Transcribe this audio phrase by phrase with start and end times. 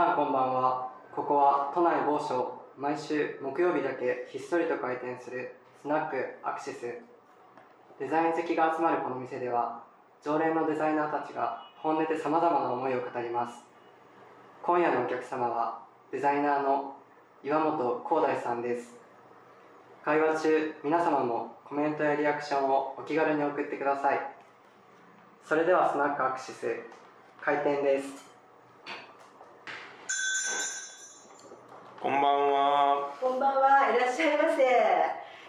[0.00, 0.90] さんこんばんは。
[1.14, 6.86] ここは都内某所毎週木曜日だけひっそりと開店するスナックアクシス。
[7.98, 9.84] デザイン好きが集まるこの店では
[10.24, 13.62] 常連のデザイナーたちが本音でさまざまな思いを語ります。
[14.62, 16.96] 今夜のお客様はデザイナーの
[17.44, 18.94] 岩本光大さんです。
[20.02, 24.20] 会話中皆様もコメントやリアクションをお気軽に送ってください。
[25.44, 26.74] それではスナックアクシス
[27.42, 28.29] 開店です。
[32.00, 33.12] こんばんは。
[33.20, 34.64] こんばんは、いらっしゃいませ。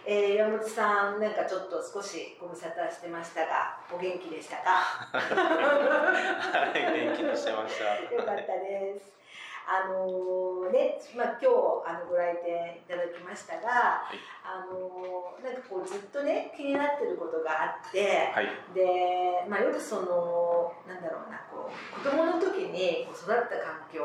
[0.06, 4.72] えー、山本さん、なんかちょっと少しご無沙汰してましたが、お元気でしたか？
[5.16, 7.96] はい、元気にしてました。
[8.14, 9.21] よかったです。
[9.68, 14.18] あのーね、まあ、今日あのご来店いただきましたが、い。
[14.44, 18.50] あのーなんかこうずっとね気になってることがあって、はい。
[18.74, 24.02] で、まあ、よくそのなんだろうなこう子供の時にこう育った環境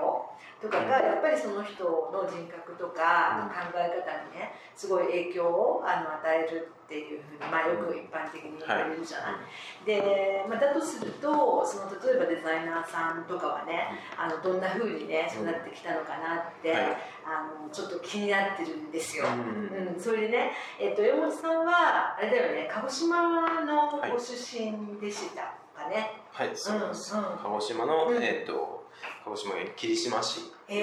[0.63, 1.07] とかが、うん。
[1.07, 9.84] やっぱりその人の人格とか、考え方にねすごい影響をあの与えるっていうふうに、まあ、よく一般的に言われるじゃない。
[9.84, 16.83] で、まあ、だとするとその例えばデザイナーさんとかはねあのどんなふうにね育ってきたのかなって、はい
[17.27, 19.25] あのちょっと気になってるんですよ。
[19.27, 25.42] うんうん、それでね、えっと、山本さんはあれだよね鹿児島のはいご出身でした
[25.75, 26.23] かね。
[26.31, 27.14] はい、そうです。
[27.14, 28.87] うんうん鹿児島の、うんえっ、と、
[29.25, 30.77] 鹿児島県霧島市ですね。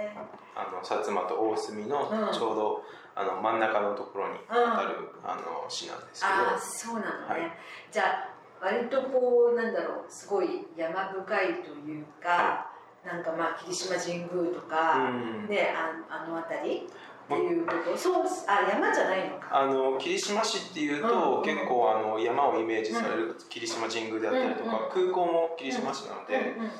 [0.00, 0.16] え
[0.56, 2.82] あの、薩摩と大隅のうんちょうど、
[3.18, 6.34] あの、真ん中のところに当たる、あの、市なんですけど。
[6.34, 7.40] ああそうなのね。
[7.42, 7.52] はい。
[7.90, 12.70] じゃあ割とこうなんだろうすごい山深いというか、は
[13.04, 15.48] なんかまあ霧島神宮とか、うん。
[15.48, 16.86] ねああの辺り？
[16.86, 19.48] っていうこと、そうあ山じゃないのか。
[19.50, 21.42] あの霧島市っていうと、うん。
[21.42, 25.12] 結構あの山をイメージされる霧島神宮であったりとか、うん。
[25.12, 26.70] 空港も霧島市なので、うんうんうん。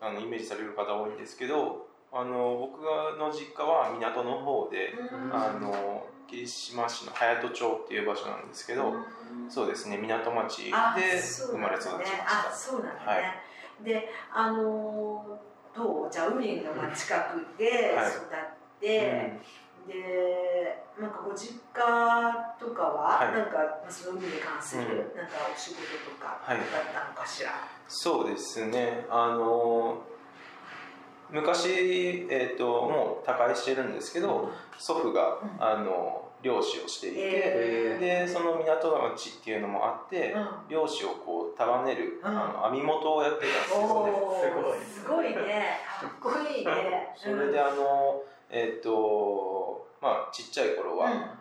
[0.00, 2.80] あのイメージされる方多いんですけどあの僕
[3.18, 5.34] の実家は港の方で、うん。
[5.34, 9.50] あの霧島市の隼人町っていう場所なんですけど、うん。
[9.50, 13.84] そうですね港町あで生まれ育ちましねた、あそうなんだね、はい。
[13.84, 18.10] であのーどうじゃあ海のまあ近くではい。
[18.10, 19.40] 育って、
[19.88, 21.82] でなんかご実家
[22.60, 23.32] とかは、はい。
[23.34, 24.88] なんかまあその海に関する、うん。
[25.18, 26.58] なんかお仕事とかはい。
[26.58, 27.50] だったのかしら、
[27.88, 29.04] そうですね。
[29.10, 30.00] あの
[31.30, 35.64] 昔、えー、ともう他界してるんですけど、祖父が、うん。
[35.64, 40.48] あの漁師をしていて、えでその港町っていうのもあって、うん。
[40.68, 42.28] 漁師をこう束ねる、うん。
[42.28, 44.12] あの編み元をやってたんですおよね。
[44.12, 45.78] おすごいね。
[46.00, 47.14] かっこいいね。
[47.16, 51.33] それであのえっ、とまあちっちゃい頃は、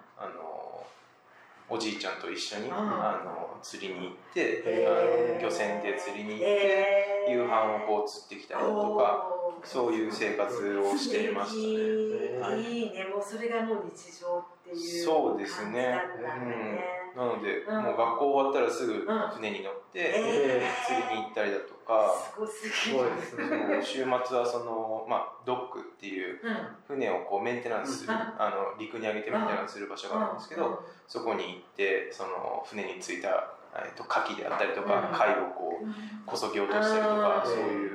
[1.74, 2.74] おじいちゃんと一緒に、うん。
[2.74, 7.32] あの釣りに行って、あの漁船で釣りに行って、えー。
[7.34, 9.28] 夕飯をこう釣ってきたりだとか
[9.64, 12.62] そういう生活をしていましたね。
[12.62, 12.88] い。
[12.88, 13.06] い,、ね。
[13.06, 17.84] もうそれがもう日常っていうそうです感じねだったんなので、うん。
[17.84, 19.30] もう学校終わったらすぐうん。
[19.30, 22.14] 船に乗って、え釣りに行ったりだとか、
[22.48, 23.82] すごいですね。
[23.84, 26.58] 週末はその、まあ、ドックっていううん。
[26.88, 28.20] 船をこうメンテナンスする、うん。
[28.20, 35.18] あの陸に上げてメンテナンスする場所があるんですけど、そこに行ってその船についた、えっと牡蠣であったりとか、うん。
[35.18, 35.86] 貝をこう
[36.26, 37.52] こそぎ落としたりとか、うん。
[37.52, 37.93] そういう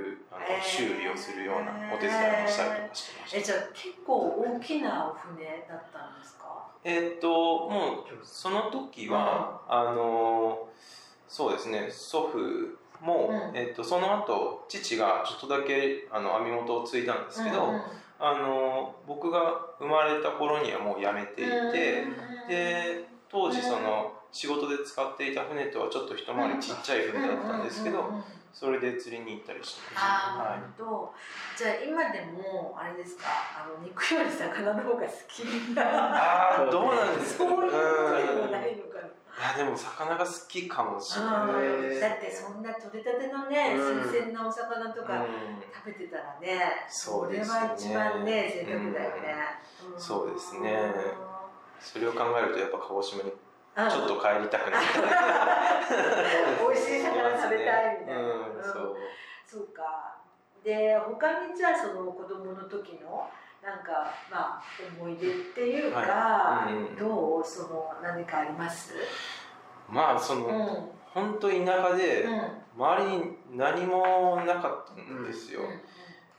[0.63, 3.39] 修理をするようなお手伝いをしたりとかしてました。
[3.39, 6.67] えじゃあ結構大きなお船だったんですか？
[6.85, 10.69] えっともうその時は、あの
[11.29, 13.57] そうですね祖父も、うん。
[13.57, 17.83] えっとその後父がちょっとだけあの編み元を継いだんですけど、うんうん
[18.21, 19.41] あの僕が
[19.79, 29.81] 生まれた頃にはもう辞めていて、うんで当時その仕事で使っていた船とはちょっと一回りちっちゃい船だったんですけど、うんうんうんうんそれで釣りに行ったりして。
[29.97, 31.15] ああ、はなるほど。
[31.57, 33.25] じゃあ今でもあれですか、
[33.65, 35.41] あの肉より魚の方が好き
[35.75, 35.83] な。
[35.85, 37.45] ああどうなんですか？
[37.45, 39.07] そういうことでもうんないのかな？
[39.07, 41.63] いやでも魚が好きかもしれあない。
[41.63, 46.59] ーだってそんな取れたてのね、うん新鮮なお魚とかうん食べてたらね、
[46.89, 49.37] そうですねれは一番ね贅沢だよね。
[49.97, 50.93] んそうですね
[51.81, 54.99] それを考えるとやっぱ鹿児島にうんちょっと帰りたくなった。
[56.69, 58.23] 美味しい魚食べたいみたいな。
[58.59, 58.97] うん、そう。
[59.47, 60.17] そうか。
[60.65, 63.29] で他にじゃあその子供の時の
[63.63, 64.63] なんかまあ
[65.01, 67.45] 思い出っていうか、はいうんどう？
[67.45, 68.95] その何かあります？
[69.89, 72.41] まあその、うん本当田舎でうん
[72.77, 75.61] 周りに何もなかったんですよ。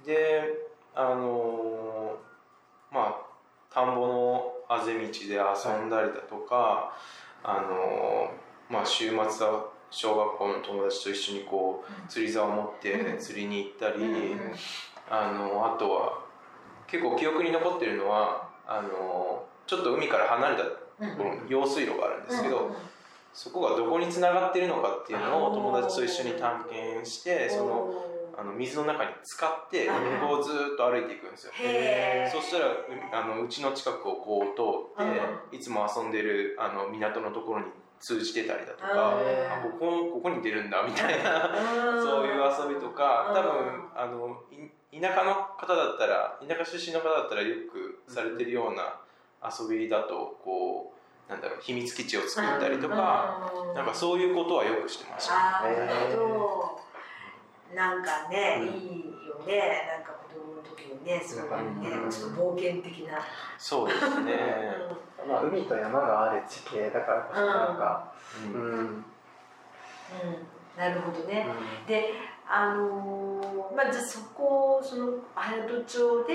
[0.06, 0.44] で
[0.94, 3.16] あのーまあ
[3.74, 6.94] 田んぼのあぜ道で遊んだりだとか、
[7.44, 13.18] あのーまあ週末は小学校の友達と一緒にこう釣り竿を持ってうん。
[13.18, 14.04] 釣りに行ったり、
[15.10, 16.20] ああのあとは
[16.88, 20.70] 結構記憶に残ってるのはあのちょっと海から離れたと
[21.18, 22.76] ころに用水路があるんですけど、
[23.34, 28.06] そこがどこに繋がってるのかっていうのを友達と一緒に探検してその
[28.38, 31.54] あの水の中に浸かってはいこうずーっと歩いていくんですよ。
[32.32, 32.78] そしたらう
[33.12, 37.66] あのうちの近くをこう通っていつも遊んでるあの港のところに
[38.00, 41.50] 通じてたりだとかああここここに出るんだみたいな
[42.02, 49.00] そういう遊びとか多分あのい田舎の方だったら田舎出身の方だったらよくされてるような
[49.44, 50.94] 遊びだとこ
[51.28, 55.36] うなんだろう秘密基地を作ったりとかなんかそういうことはよくしてました。
[55.36, 56.80] あーなるほ
[57.70, 57.76] ど。
[57.76, 58.68] なんかね、うん。
[58.68, 59.88] いいよね。
[59.96, 61.52] なんか子供の時にねそういう
[61.82, 62.10] ね、うん。
[62.10, 63.20] ちょっと冒険的な、
[63.60, 64.34] そうですね。
[65.28, 68.12] まあ海と山がある地形だからこそなんか
[68.44, 68.54] ううん。
[68.54, 68.72] ん、うん。
[68.86, 69.04] うん、
[70.78, 71.46] なるほどね、
[71.88, 72.14] で
[72.48, 76.34] あのーまあじゃあそこその隼人町で、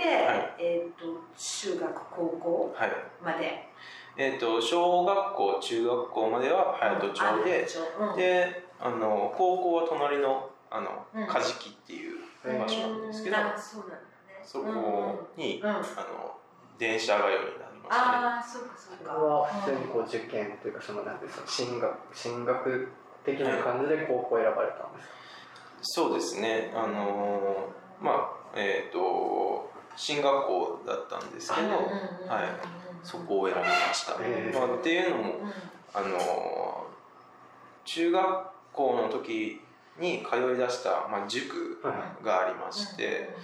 [0.58, 2.90] えっ、と中学高校はい。
[3.22, 3.68] まで。
[4.16, 7.66] えっ、と小学校中学校までは隼人町で、
[7.98, 11.26] うん、であの高校は隣のあのうん。
[11.26, 12.58] カジキっていううん。
[12.60, 13.42] 場所なんですけど、うん。
[13.42, 14.00] あそうなんだね。
[14.44, 15.68] そこに、うん。
[15.68, 15.74] うん。
[15.74, 15.82] あの
[16.78, 18.18] 電車がようになりましたね。
[18.26, 22.88] ああそうかそうこかこは普通にこう受験というかそのなんていうんですか進学進学
[23.24, 25.14] 的な感じで高校選ばれたんですか？
[25.82, 26.72] そうですね。
[26.74, 27.68] あの
[28.00, 32.48] まあえっ、と進学校だったんですけど、はい
[33.02, 34.14] そこを選びました。
[34.14, 35.52] へーまあ、っていうのもうん
[35.92, 36.86] あの
[37.84, 39.60] 中学校の時
[39.98, 41.80] に通い出した、まあ、塾
[42.24, 43.36] がありまして、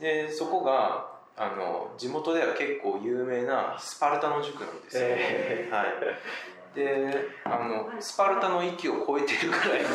[0.00, 9.94] でそこがあの地元では結構有名なスパルタの塾なんですよ、へはい、であのスパルタの域を超えてるくらいのと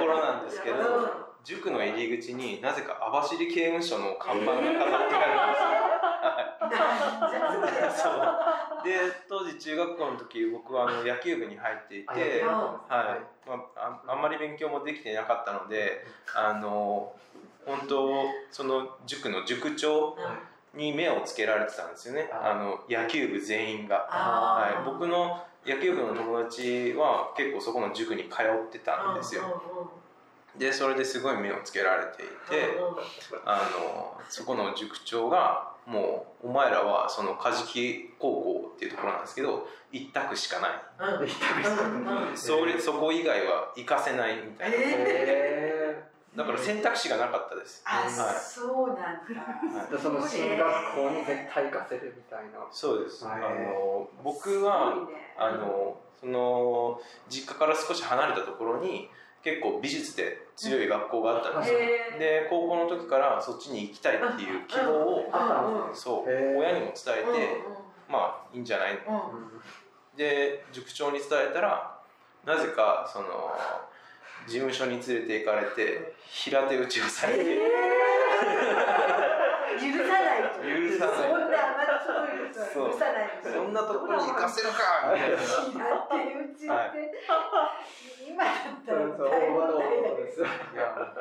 [0.00, 4.70] ころなんですけど塾の入り口になぜか網走刑務所の看板が飾っ
[5.08, 5.16] て
[6.70, 7.90] あるんですよ。
[7.96, 8.84] そう。
[8.84, 8.98] で
[9.28, 12.42] 当時中学校の時僕はあの野球部に入っていて、はい。
[12.44, 16.04] まあ、ああんまり勉強もできてなかったので
[16.34, 17.12] あの
[17.66, 20.16] 本当その塾の塾長
[20.74, 22.28] に目をつけられてたんですよね。
[22.32, 29.62] ああの野球部全員が、はい、僕の野球部の友達は結構そこの塾に通ってたんですよ。
[30.58, 32.76] でそれですごい目をつけられていて
[33.44, 40.70] あのそこの塾長がもうお前らはその梶木高校っていうところなんですけど一択しかない。
[42.30, 42.36] うん。
[42.36, 45.79] それそこ以外は行かせないみたいな、へ
[46.36, 48.34] だから選択肢がなかったです、あ、はい。
[48.34, 49.00] そうなんだ。
[49.00, 50.00] はい。
[50.00, 52.66] その進学校に絶対行かせるみたいな。
[52.70, 53.34] そうです、はい。
[53.42, 59.08] あの僕は、ねあのその実家から少し離れたところに
[59.42, 61.78] 結構美術で強い学校があったんですよ、
[62.18, 65.88] で高校の時からそっちに行きたいっていう希望を、あうん。
[65.88, 65.96] うん。
[65.96, 67.64] そう親にも伝えて、
[68.06, 68.98] まあいいんじゃない？
[68.98, 69.14] うん。
[69.14, 69.60] うん。
[70.14, 71.98] で塾長に伝えたら
[72.44, 73.26] なぜかその
[74.46, 77.50] 事務所に連れて行かれて平手打ちをされて、許
[80.04, 80.60] さないと。
[80.60, 80.64] 許
[80.98, 82.28] さないそんな甘っちょろい
[82.92, 83.26] 許さない。
[83.42, 85.12] そんなところに行かせるか。
[85.14, 85.46] みたいな平手
[86.34, 86.88] 打ちって、はい
[88.30, 88.52] 今だっ
[88.86, 90.40] たらそう大問題だけいです。
[90.40, 90.46] よ。
[90.46, 90.50] や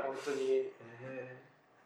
[0.06, 0.70] 本当に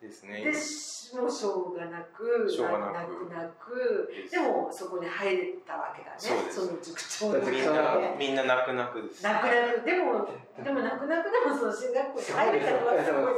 [0.03, 0.39] ですね。
[0.39, 0.51] ど。
[0.51, 3.25] で、しもうしょうがなく、しょうがなく。
[3.25, 6.17] くなく、でもそこに入れたわけだね。
[6.17, 6.73] そうです。
[6.73, 9.23] の塾長のみんなみんな泣く泣くです。
[9.23, 9.85] 泣く泣く。
[9.85, 10.27] でも
[10.63, 12.93] でも泣く泣くでもその進学校に入れたのは。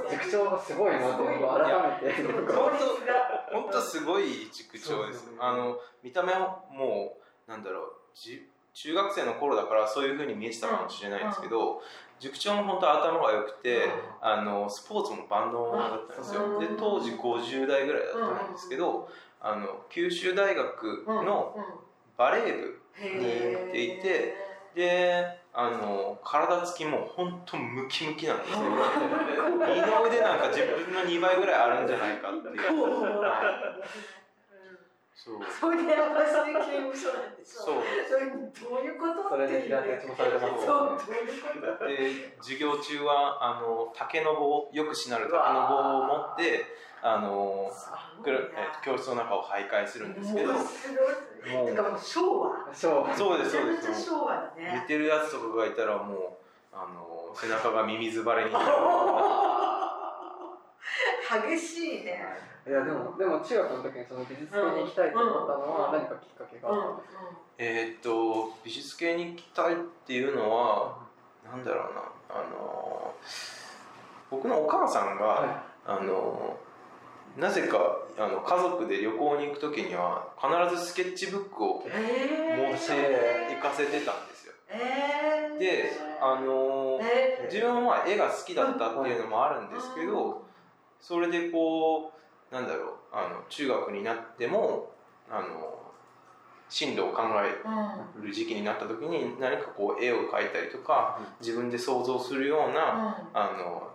[0.09, 3.49] 塾長がすごいなって僕改めて情僕は熱が。
[3.51, 4.87] 本当すごい塾長です。
[4.87, 5.37] そうですね。
[5.39, 7.17] あの見た目はも
[7.47, 11.81] うなんだろうじ中学生の頃だからそういうふうに見えてたかもしれないですけど、
[12.19, 13.87] 塾長も本当頭が良くて、
[14.21, 16.59] あのスポーツも万能だったんですよ、うん。
[16.59, 19.09] で当時50代ぐらいだったんですけど、
[19.41, 21.55] あの九州大学の
[22.17, 24.35] バレー部にに行っていて
[24.73, 28.59] であの体つきも本当ムキムキなんですよ。
[28.59, 32.55] 二の腕なんか自分の2倍ぐらいあるんじゃないかっていう
[35.15, 35.39] そう。
[35.47, 37.83] それで私で刑務所なんでしょそう。
[38.07, 38.35] それど
[38.75, 46.65] ういうことそれで平手打ちもされてますそうどういうことで授業中はあの竹の棒よくしなる竹の棒を持って
[47.01, 47.71] あの
[48.23, 50.53] くるえー教室の中を徘徊するんですけど。
[50.53, 50.65] もう。
[52.01, 52.73] 昭和。
[52.73, 53.17] そう。
[53.17, 56.17] そうですそうめちゃめちゃです昭和だ寝ねてるやつとかがいたらもう
[56.73, 58.51] あの背中がミミズバレに
[61.51, 62.23] 激しいね。
[62.51, 67.21] いやでもでも中学の時にその美術系に行きたいと思ったのはうん何かきっかけがあったんですか？
[67.57, 70.97] えーっと美術系に行きたいっていうのは
[71.45, 73.13] なんだろうなあの
[74.31, 76.57] 僕のお母さんが、はあの
[77.37, 77.77] なぜか
[78.17, 81.89] あの家族で旅行に行く時には必ずスケッチブックを持って
[82.91, 84.53] え行かせてたんですよ。
[84.69, 85.91] えー、で
[86.21, 90.43] あのえ自分はまあ絵が好きだったっていうのもあるんですけど
[91.01, 92.14] それでこう
[92.55, 94.89] なんだろうあの中学になっても
[95.29, 95.75] あの
[96.69, 103.91] 進路を考える時期になった時に何かこう絵を描いたりとか自分で想像するようなあの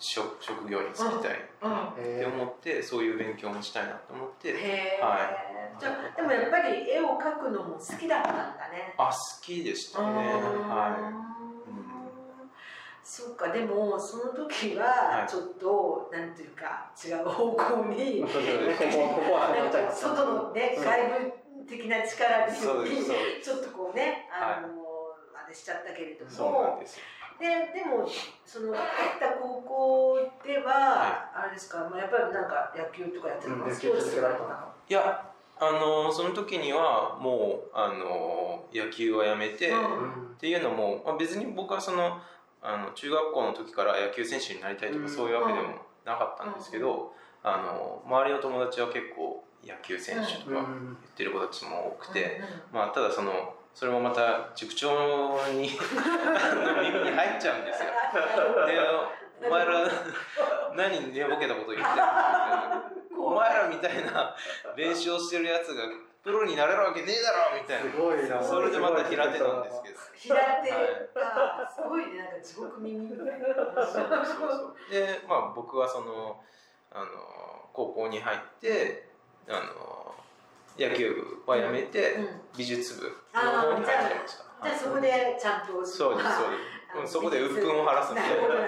[0.00, 4.52] 職職業に就きたいって思ってそういう勉強もしたいなと思って
[5.00, 5.30] は
[5.78, 8.94] じゃあでもやっぱり絵を描くのも好きだったんだね。
[8.98, 10.06] あ好きでしたね。
[10.06, 11.43] は
[13.04, 15.28] そうかでもその時ははい。
[15.28, 24.68] ちょっと、なんていうか違う方向に外のね、うん外部的な力にちょっとこうねあの、
[25.34, 26.84] あれしちゃったけれどすそうなんもで
[27.40, 28.08] ででも
[28.44, 28.82] その入っ
[29.18, 34.54] た高校では、あれですか、まあ、やっぱりなんか野球とかやってたの、うんスポーツとかやってたの
[34.88, 35.30] いや
[35.60, 40.34] あのその時にはもうあの野球はやめて、うん。
[40.34, 42.20] っていうのも、まあ、別に僕はその
[42.64, 45.08] あの中学校の時から野球選手になりたいとかうん。
[45.08, 50.64] そういうわけでもなかったんですけど、あの周りの友達は結構野球選手とか言っ
[51.14, 52.40] てる子たちも多くて、
[52.72, 54.88] まあ、ただそのそれもまた塾長
[55.52, 57.90] に耳に入っちゃうんですよ。
[58.66, 59.90] でお前ら
[60.74, 62.82] 何寝ぼけたこと言ってるんだ
[63.18, 64.34] お前らみたいな
[64.76, 65.84] 練習をしてるやつが
[66.24, 68.42] プロになれるわけねえだろみたいすなごいな。
[68.42, 69.98] それでまた平手なんですけど。
[70.14, 72.18] 平手がすごいね。
[72.18, 73.54] なんか地獄耳みたいな。
[73.54, 76.40] そうそうそうでまあ僕はその
[76.90, 77.06] あの
[77.74, 79.10] 高校に入って
[79.48, 80.14] あの
[80.78, 82.40] 野球部はやめて、うん。
[82.56, 83.02] 美術部
[83.34, 84.44] の方に入ってました。
[84.64, 85.72] じゃあそこでちゃんと。
[85.72, 88.60] そうですそうですうんそこで鬱憤を晴らすんでなるほどな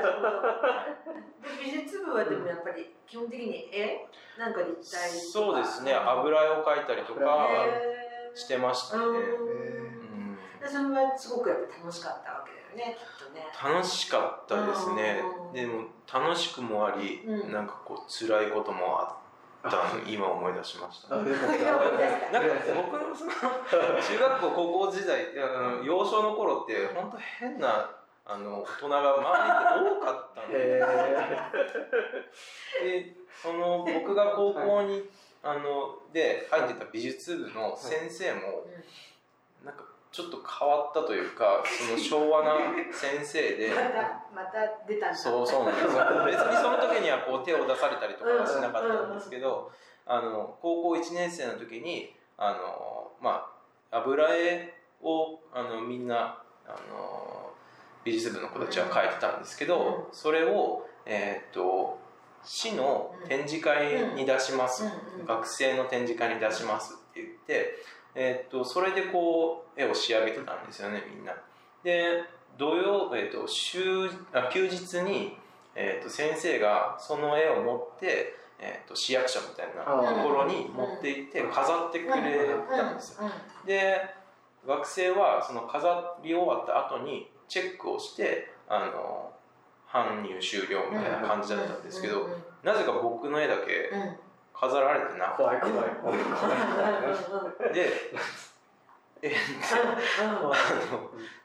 [1.63, 4.07] 美術部はでもやっぱり基本的に絵？
[4.39, 5.21] なんか立体とか？
[5.33, 5.95] そうですね。
[5.95, 7.49] 油絵を描いたりとか
[8.35, 10.39] してましたね、うん。
[10.67, 13.47] それはすごくやっぱ楽しかったわけだよねきっとね。
[13.63, 15.23] 楽しかったですね。
[15.49, 15.53] うん。
[15.53, 17.53] でも楽しくもあり、うん。
[17.53, 21.17] なんかこう辛いこともあったの 今思い出しました。
[21.17, 21.31] なんか
[22.75, 27.91] 僕のその中学校高校時代あの幼少の頃って本当変な
[28.29, 30.59] あの大人が周りに多かったんで。
[30.59, 30.81] へ
[32.83, 35.05] でその僕が高校に、
[35.43, 38.41] あので入ってた美術部の先生も
[39.65, 42.55] なんかちょっと変わったというかその昭和な
[42.93, 43.69] 先生で。
[43.69, 43.83] また
[44.35, 45.17] また出たんだ。
[45.17, 45.87] そうそうなんです。
[45.87, 49.71] よ別にその時にはこう手を出されたりとかはしなかったんですけど
[50.07, 53.47] あの高校1年生の時にあの、ま
[53.91, 57.36] あ、油絵をあのみんなあの
[58.07, 62.07] 美術部の子たちは描いてたんですけど、それを、えーっと
[62.49, 64.93] 市の展示会に出します、うんう
[65.25, 67.75] ん学生の展示会に出しますって言って、
[68.15, 71.35] えーっとそれでこう絵を仕上げてたんですよねみんな。
[71.83, 72.23] で
[72.57, 75.37] 土曜、えー、と週あ休日に、
[75.75, 82.13] えー、と先生がその絵を持って、えー、と市役所みたいなあところに持って行って飾ってくれ
[82.71, 83.29] たんですよ。
[83.67, 84.01] で
[84.67, 89.33] 学生はその飾り終わった後にチェックをしてあの
[89.89, 92.29] 搬入終了みたいな感じだったんですけど、
[92.63, 93.91] なぜか僕の絵だけ
[94.53, 95.45] 飾られてなくて。
[97.73, 97.91] で
[99.23, 99.35] え
[100.23, 100.53] あの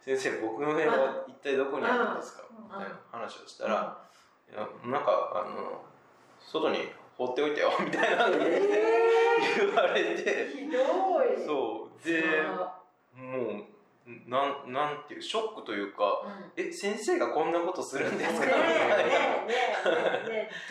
[0.04, 2.44] 先生僕の絵は一体どこにあるんですか？
[2.52, 3.98] みたいな話をしたら
[4.84, 5.82] なんかあの
[6.40, 10.50] 外に放っておいてよみたいな言われて。
[10.54, 11.46] ひどい。
[11.46, 12.08] そう。
[12.08, 12.24] で
[13.16, 13.64] もう
[14.28, 16.26] なんなんていうショックというか
[16.58, 18.46] え先生がこんなことするんですか？
[18.48, 18.62] みたいな。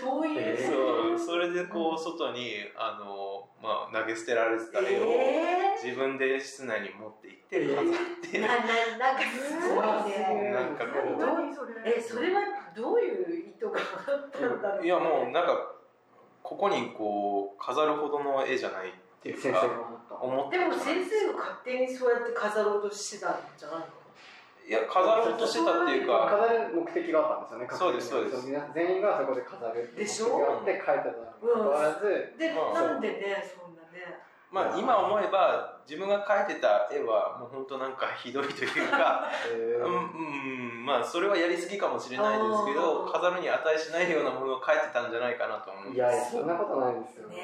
[0.05, 0.57] どういう？
[0.67, 7.85] そうそれでこう外にあの、まあ、投げ捨てられてた絵をえ自分で室内に持って行って飾っ
[8.21, 8.55] て、ー、なな
[8.99, 10.51] なんかすごいね。
[10.51, 11.21] なんかこう。
[11.25, 11.71] 何それ？
[11.97, 12.41] えそれは
[12.75, 14.85] どういう意図があったんだろう？
[14.85, 15.73] いやもうなんか
[16.43, 19.90] ここにこう飾るほどの絵じゃないっていうか
[20.21, 23.87] 思ってでも先生が勝手にそうやって飾ろうとしてたんじゃないの？
[24.69, 28.47] いや飾ろうとしてたっていうか飾る目的があったんですよねそうですそうです。
[28.47, 32.37] 皆全員がそこで飾るっていう目でしょ的があって書いてたにもかかわらず。
[32.39, 39.87] で、まあなんでねそんなねまあ今思えば自分が描いてた絵はもう本当なんかひどいというかえー。
[39.87, 45.91] うん、うん、まあそれはやりすぎかもしれないですけど飾るに値しないようなものを描いてたんじゃないかなと思う。
[45.91, 47.29] んいですやいやそんなことないですよ。
[47.29, 47.37] ね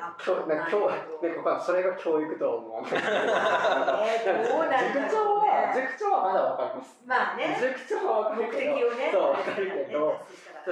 [0.00, 2.92] わ教かんなんか教なんかそれが教育とは思わない。
[2.92, 6.96] えーどうなん塾長は塾長はまだわかります。
[7.04, 7.58] まあね。
[7.60, 8.74] 塾長はわかる目けど。
[8.74, 9.10] 的をね。
[9.12, 10.16] そうわかるけど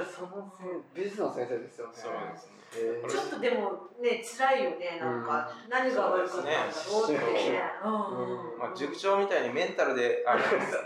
[0.01, 1.93] そのせん美術の先生ですよね。
[1.93, 2.63] そうですね。
[2.73, 3.09] へー。
[3.09, 7.61] ちょっとでもね辛いよねなんか、何が悪かったんだろうってね。
[7.83, 8.57] うんうん。
[8.57, 10.41] まあ、塾長みたいにメンタルであの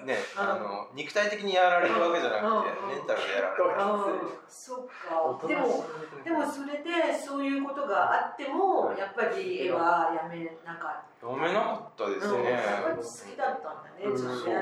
[0.05, 0.41] ね、 うん。
[0.41, 2.87] あの肉体的にやられるわけじゃなくて、うん。
[2.89, 3.63] メンタルでやられる。
[3.63, 5.47] うんそっか。
[5.47, 5.85] でも
[6.23, 14.53] でもそれでそういうことがあってもやっぱり絵はやめなかっ読めなかったですた、うん、好きだったんだね、うんそうですね。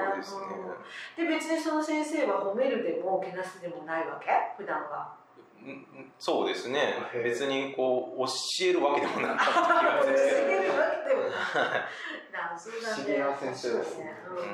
[1.20, 4.30] うんで別にその先生は褒めるでもけなすでもないわけ？
[4.58, 5.14] 普段は。
[6.20, 6.94] そうですね。
[7.24, 8.32] 別にこう教
[8.70, 10.18] えるわけでもなかった気が教する。
[10.18, 11.30] えるわけでもな
[12.58, 14.38] そうだね不思議な先生ですねうん。
[14.38, 14.46] うん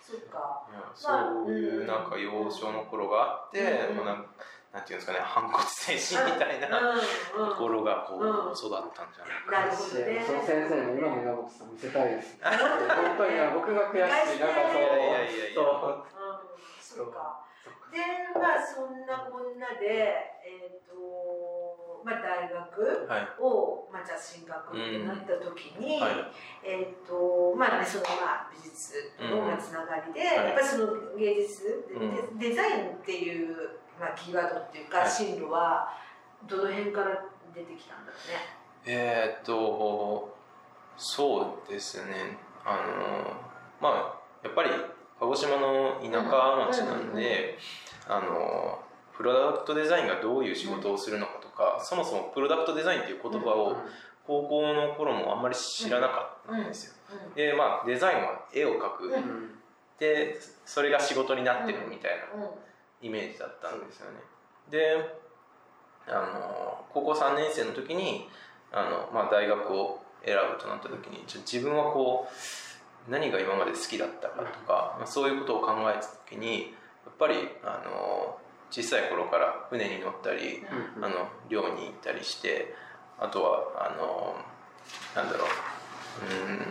[0.00, 0.66] そっか。
[0.94, 1.08] そ
[1.46, 4.26] ういうなんか幼少の頃があって、うんもうなん
[4.70, 7.50] なんていうんですかね反骨精神みたいなうんうん。
[7.50, 8.54] ところがこう、うん。
[8.54, 9.66] 育ったんじゃないかな。
[9.66, 10.22] るほどね。
[10.22, 12.38] その先生に今の稲本さん見せたいです。
[12.38, 16.06] 本当にね僕が悔しいなんかそういやいやいやいやそう
[17.02, 17.42] うんそうか。
[17.90, 17.98] で
[18.38, 20.94] まあそんなこんなでえっ、と
[22.06, 23.42] まあ大学はい。
[23.42, 26.30] を、まあ、じゃあ進学ってなった時に、はい。
[26.62, 30.86] えっ、とまあねそのまあ美術とのまあつながりで、やっぱりその
[31.18, 32.38] 芸術、うん。
[32.38, 35.10] デデザインっていう、まあ、キーワードっていうか、はい。
[35.10, 35.92] 進路は
[36.48, 37.22] どの辺から
[37.54, 38.60] 出てきたんだろうね？
[38.86, 40.34] えーっと
[40.96, 42.38] そうですね。
[42.64, 43.34] あの
[43.80, 44.70] まあやっぱり
[45.18, 46.20] 鹿児島の田舎
[46.70, 47.58] 町なんで、
[48.08, 48.80] あの
[49.14, 53.76] プロダクトデザインがどういう仕事をするのかとか、そもそもプロダクトデザインっていう言葉を
[54.26, 56.94] 高校の頃もあんまり知らなかったんですよ、
[57.34, 59.50] でまあデザインは絵を描く、うんうん。
[59.98, 62.42] でそれが仕事になってるみたいな。
[62.42, 62.50] うん
[63.02, 64.20] イメージだったんですよね。
[64.70, 65.20] で
[66.06, 68.28] あの高校3年生の時に
[68.72, 77.34] あの、まあ、大学を選ぶとなった時に自分はこう何が今まで好きだったかとか、まあ、そういうことを考えた時にやっぱり
[77.64, 78.38] あの
[78.70, 80.62] 小さい頃から船に乗ったり
[80.96, 81.04] うん。
[81.04, 82.74] あの漁に行ったりして
[83.18, 84.36] あとはあの
[85.14, 85.48] なんだろう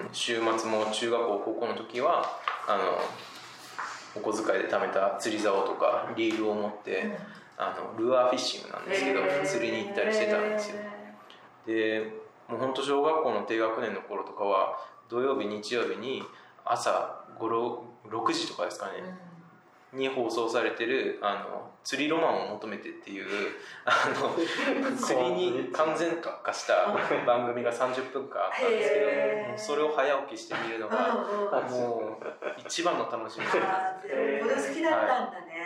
[0.06, 3.00] うん週末も中学校高校の時はあの
[4.16, 7.18] お小遣いで貯めた釣り竿とかリールを持って、
[7.58, 10.78] あのルアーフィッシングなんですけど、釣りに行ったりしてたんですよ。
[11.68, 12.12] で
[12.48, 16.24] もう本当小学校の低学年の頃とかは土曜日日曜日に
[16.66, 19.04] 朝6時とかですかね、
[19.94, 23.26] に放送されてるあの釣りロマンを求めてっていう
[23.86, 24.36] あの
[24.96, 29.00] 釣りに完全特化した番組が30分間あったんですけ
[29.52, 31.16] どそれを早起きして見るのが
[31.70, 32.18] もう
[32.58, 33.46] 一番の楽しみ。
[33.46, 35.66] ですで好きだったんだね。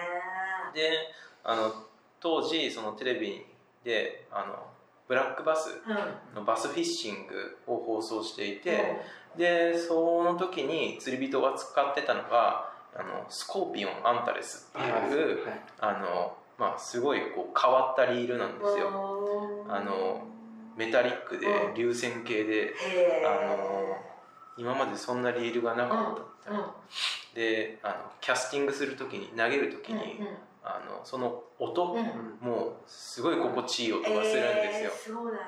[0.74, 1.74] であの
[2.20, 3.46] 当時そのテレビ
[3.84, 4.66] であの
[5.08, 6.36] ブラックバスうん。
[6.36, 9.02] のバスフィッシングを放送していて、
[9.36, 20.22] でその時に釣り人が使ってたのがあのスコーピオンアンタレスっていう、はいあのまあ、すごいこう変わったリールなんですよ、あの
[20.78, 21.74] メタリックでうん。
[21.74, 22.74] 流線形で、
[23.26, 23.98] あの
[24.58, 26.52] 今までそんなリールがなかった。
[26.52, 26.76] みたいな、
[27.34, 30.28] であのキャスティングする時に投げる時に、うん
[30.66, 32.00] あのその音、うん。
[32.00, 32.06] うん
[32.40, 35.42] もうすごい心地いい音がするんですよ、うなんだ。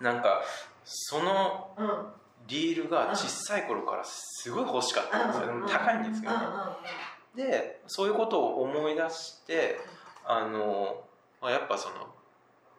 [0.00, 0.42] なんか
[0.84, 2.06] そのうん
[2.48, 6.40] リールが小さい頃からすごい欲しかったんですよ、うん高いんですけどね、
[7.34, 9.78] でそういうことを思い出して
[10.24, 11.04] あの、
[11.40, 11.94] まあ、やっぱその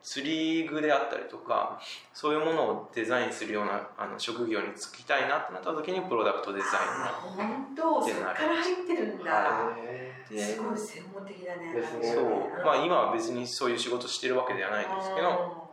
[0.04, 1.82] 釣り具であったりとか
[2.14, 8.02] そういうものをデザインするようなあの職業に就きたいなってなった時にプロダクトデザイあ本当？
[8.02, 9.74] そっから入ってるんだ。
[9.78, 12.66] へンですごい専門的だねそう。
[12.66, 15.68] まあ今は別にそういう仕事してるわけではないんですけど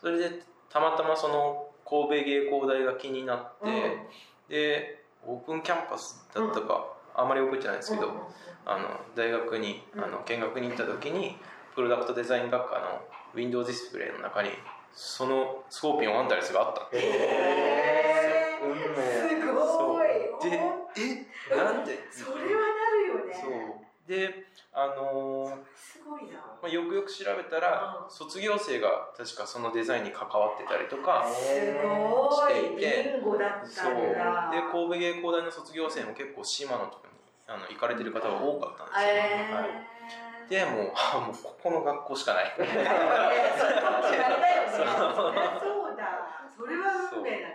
[0.00, 3.98] それでたまたまその神戸芸工大が気になって、
[4.48, 8.12] でオープンキャンパスだったか、あんまり覚えてないんですけど、
[8.66, 11.36] あの大学にあの見学に行った時に
[11.74, 13.00] プロダクトデザイン学科の
[13.34, 14.50] ウィンドウディスプレイの中に
[14.92, 16.86] そのスコーピオンアンタレスがあった。
[16.88, 18.68] んですよへー。
[19.66, 20.08] すごい。
[20.08, 21.98] でえなんで？
[22.10, 23.34] それはなるよね。
[23.34, 23.52] そう。
[24.08, 26.38] であのーすごいな。
[26.62, 31.44] まあ、よくよく調べたら、うん卒業生が確かそのデザインに関わってたりとか、す
[31.82, 32.54] ごい。
[32.54, 33.20] していて
[33.68, 33.92] そう。
[33.92, 34.16] で
[34.72, 43.58] 神戸芸工大の卒業生も結構島のとこにあの行かれてる方が多かったんですよ、えはい、ーでもう あもうここの学校しかない えー
[44.70, 44.82] そ
[45.92, 46.18] うだ。
[46.56, 47.54] それは運命だね。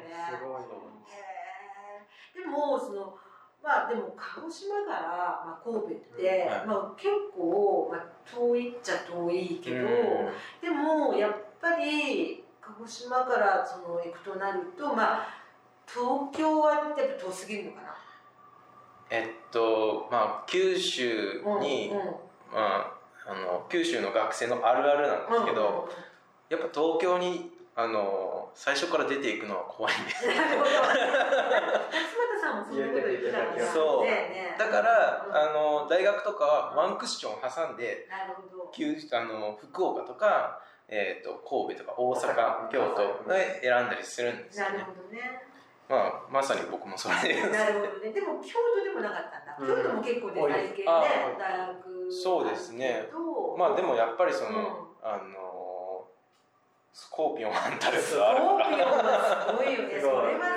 [2.36, 3.18] でもその
[3.64, 5.02] まあでも鹿児島から、
[5.46, 6.68] まあ、神戸って、はい。
[6.68, 9.88] まあ、結構、まあ、遠いっちゃ遠いけど、
[10.62, 15.28] でもやっぱり鹿児島からその行くとなるとまあ
[15.88, 17.96] 東京はやっぱ遠すぎるのかな。
[19.10, 22.06] えっとまあ九州に、うんうん。
[22.52, 22.94] まあ
[23.26, 25.90] あの九州の学生のあるあるなんですけど、
[26.50, 30.24] やっぱ東京にあの最初から出ていくのは怖いんです
[33.74, 35.36] そうねねだから、うん。
[35.36, 38.72] あの大学とかはワンクッション挟んでなるほど。
[38.74, 44.78] 九あの福岡とか、えー、と神戸とか大阪京都で選んだりするんですよね。
[44.78, 45.20] なるほどね。
[45.90, 48.12] まあまさに僕もそれでなるほどね。
[48.12, 49.58] でも京都でもなかったんだ。
[49.60, 49.84] うん。
[49.84, 51.02] 京都も結構デザイン系ね、あ
[51.38, 52.12] 大学。
[52.12, 53.10] そうですね。
[53.12, 54.56] とまあでもやっぱりその、うん。
[55.04, 55.43] あの
[56.94, 60.00] スコーピオンハンタルスコーピオンはすごいよね。
[60.00, 60.54] すごいそれは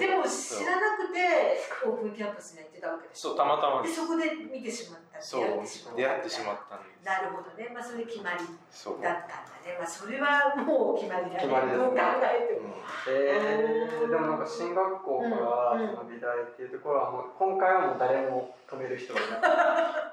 [0.00, 3.30] でも知らなくてオープンキャンパスに行ってたわけでしょ。
[3.30, 5.20] そうたまたまでそこで見てしまった。
[5.20, 5.60] そう
[5.96, 6.80] 出会ってしまった。
[7.04, 7.68] なるほどね。
[7.68, 8.40] まあそれ決まり
[8.72, 9.76] そう、だったんだね。
[9.76, 11.44] まあそれはもう決まりだね。
[11.44, 12.72] 決まりですどう考えても。
[13.08, 19.40] えー、でもなんか進学校からうんその美大っていうところはもう今回はもう誰も止める人がいない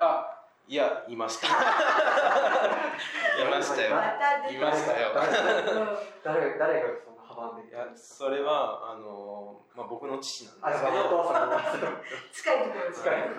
[0.04, 0.35] あ
[0.68, 1.48] いやいました。
[1.48, 1.52] い
[3.50, 3.90] ましたよ。
[4.52, 5.12] いましたよ。
[6.24, 10.98] 誰誰がその阻んでいやそれはあの、まあ、僕の父なんあですけど。
[12.32, 13.30] 近いところです近い。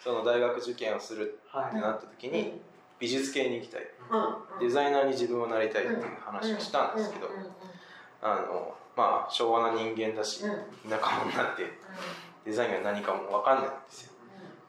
[0.00, 2.62] その大学受験をするはいってなった時に
[2.98, 3.82] 美術系に行きたい。
[4.10, 4.58] うん。
[4.60, 7.28] デザイナーに自分はなりたいっていう話をしたんですけど
[8.22, 10.90] あのまあ昭和な人間だしうん。
[10.90, 11.70] 田舎者になって
[12.46, 14.15] デザインが何かも分かんないんですよ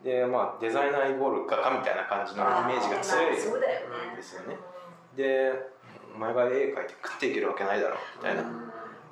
[0.07, 3.41] でまあデザイナーイコール画家みたいな感じのイメージが強いで
[4.23, 4.55] すよね。
[5.17, 5.51] で
[6.15, 8.43] お前が絵描いて食っていけるわけないだろうみたいな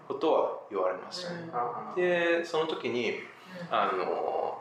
[0.08, 1.50] ことは言われましたね。
[1.52, 3.12] あでその時に
[3.70, 4.58] あの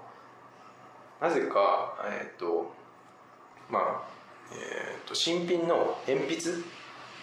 [1.21, 2.73] なぜかえっ、と
[3.71, 4.03] まあ
[4.53, 6.65] えっ、と新品の鉛筆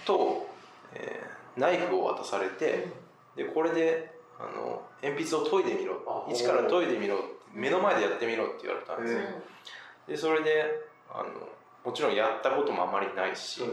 [0.06, 0.48] と、
[0.94, 2.88] えーナイフを渡されて
[3.36, 6.02] でこれであの鉛筆を研いでみろ。
[6.08, 7.18] あ一から研いでみろ
[7.54, 9.20] 目の前でやってみろって言われたんですよ。
[10.08, 10.66] でそれで
[11.10, 11.26] あの
[11.84, 13.68] もちろんやったこともあまりないしね。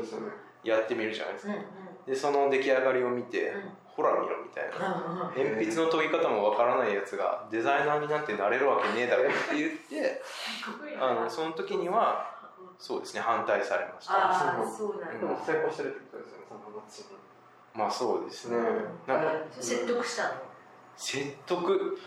[0.64, 1.52] やってみるじゃないですか。
[1.52, 1.64] うんうん。
[2.06, 3.62] でその出来上がりを見て、うん。
[3.86, 4.94] ほら見ろみたいな。
[4.94, 10.22] うんうん鉛筆の研ぎ方もわからないやつがデザイナーになんてなれるわけねえだろって言って
[11.00, 12.34] あのその時には
[12.78, 14.14] そうですね反対されました。
[14.14, 15.18] ああそうなんだ。
[15.20, 16.68] でも成功してるってことですよねその後。
[16.70, 17.18] に
[17.74, 18.56] まあそうですね。
[18.56, 18.64] うん。
[19.06, 20.30] なんか説得したの？
[20.96, 21.98] 説得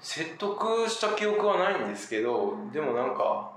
[0.00, 3.52] 説得した記憶はないんですけど、うんでもなんか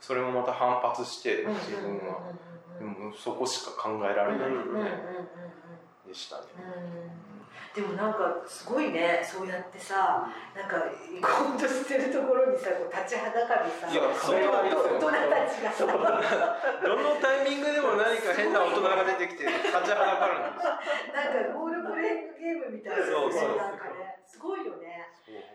[0.00, 2.32] それもまた反発してうん自分は、
[2.78, 4.86] でもそこしか考えられないうんうんうんうん
[6.08, 6.42] でしたね、
[7.74, 9.22] でもなんかすごいね。
[9.22, 14.98] そうやってさなんか行こうとしてるところにさこう立ちはだかるさいやそれ大はありますよ。
[14.98, 15.86] 人たちがさ。
[15.86, 20.66] なんかどのタイミングでも何か変な大人が出てきて立ちはだかるんです
[21.54, 23.12] ロ ールプレイングゲームみたいなね。
[23.12, 23.56] そうそう。
[23.56, 24.79] なんかねすごいよね、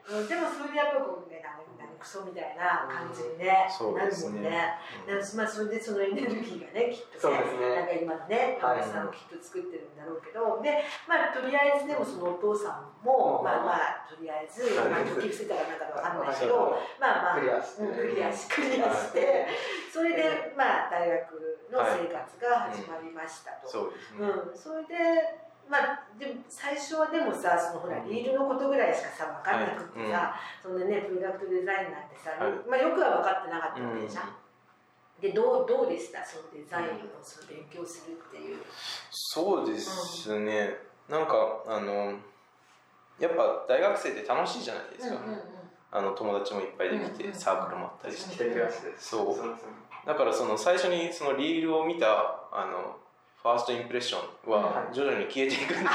[0.06, 4.78] うん、でもそれでやっぱこうね何何クソみたいな感じにね、なるもんね。
[5.10, 7.74] だからまあそれでそのエネルギーがねきっとそうですね。
[7.74, 13.50] なんか今のねはい山口さんもきっと作ってるんだろうけどでまあとりあえずでもそのお父さんも、うん。
[13.50, 16.38] まあまあとりあえず、まあ、時伏せたらなんかわかんない。
[16.38, 19.50] けどまあまあクリアしてうんクリアしクリアして
[19.90, 23.66] それでまあ大学の生活が始まりましたと。
[23.66, 30.80] そうですね、うん、それでまあでも最初はでもさそのほらリールのことぐらいしかさ分かんなくってさ、そん。
[30.80, 32.54] なねプロダクトデザインなんてさ、はい。
[32.70, 34.36] まあ、よくは分かってなかったうんわけじゃん。
[35.22, 36.24] でどうどうでした？
[36.24, 36.90] そのデザインを
[37.24, 38.58] その勉強するっていう。
[39.10, 40.76] そうですね、
[41.10, 42.14] なんかあの
[43.18, 45.42] やっぱ大学生って楽しいじゃないですか、うんうんうん。
[45.92, 48.54] あの友達もいっぱいできて、うんうんサークルもあったりして、
[49.00, 49.56] そう
[50.06, 52.08] だからその最初にそのリールを見た
[52.52, 52.98] あの
[53.46, 55.92] ファーストインプレッションは徐々に消えていくんです、 な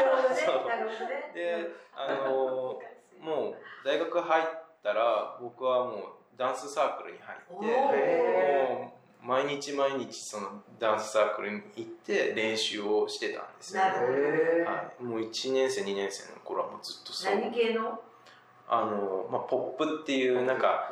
[0.00, 0.36] るほどね。
[0.36, 0.66] そう。
[0.66, 1.30] なるほどね。
[1.34, 2.80] であの
[3.20, 4.44] もう大学入っ
[4.82, 6.02] たら僕はもう
[6.38, 17.34] ダンスサークルに入ってへもう毎日毎日そのダンスサークルに行って練習をしてたんですよ、なるほどへはい、もう1年生2年生の頃はもうずっとそう。
[17.34, 18.00] 何系の？
[18.66, 20.90] あの、まあ、ポップっていうなんか、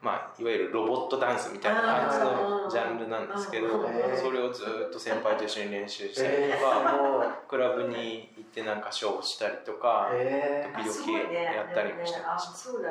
[0.00, 4.16] まあ、いわゆるロボットダンスみたいな感じのジャンルなんですけどうん。
[4.16, 12.90] それをずっと先輩と一緒に練習したりえとか、もうクラブに行ってなんかショーをしたりとか、え時々やったりもしてましあそうだ。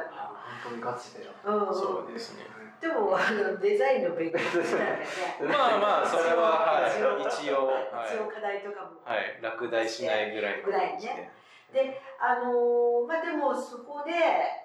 [0.61, 2.43] 本当にガチでそうですね。
[2.81, 5.05] でもあのデザインの勉強したんだよね。
[5.47, 8.15] まあまあそれは、はい、一応一応、はい。
[8.15, 9.01] 一応課題とかも。
[9.03, 11.31] はい、落第しないぐらいの感じで、ぐらいね。
[11.71, 14.11] で、あのーまあでもそこで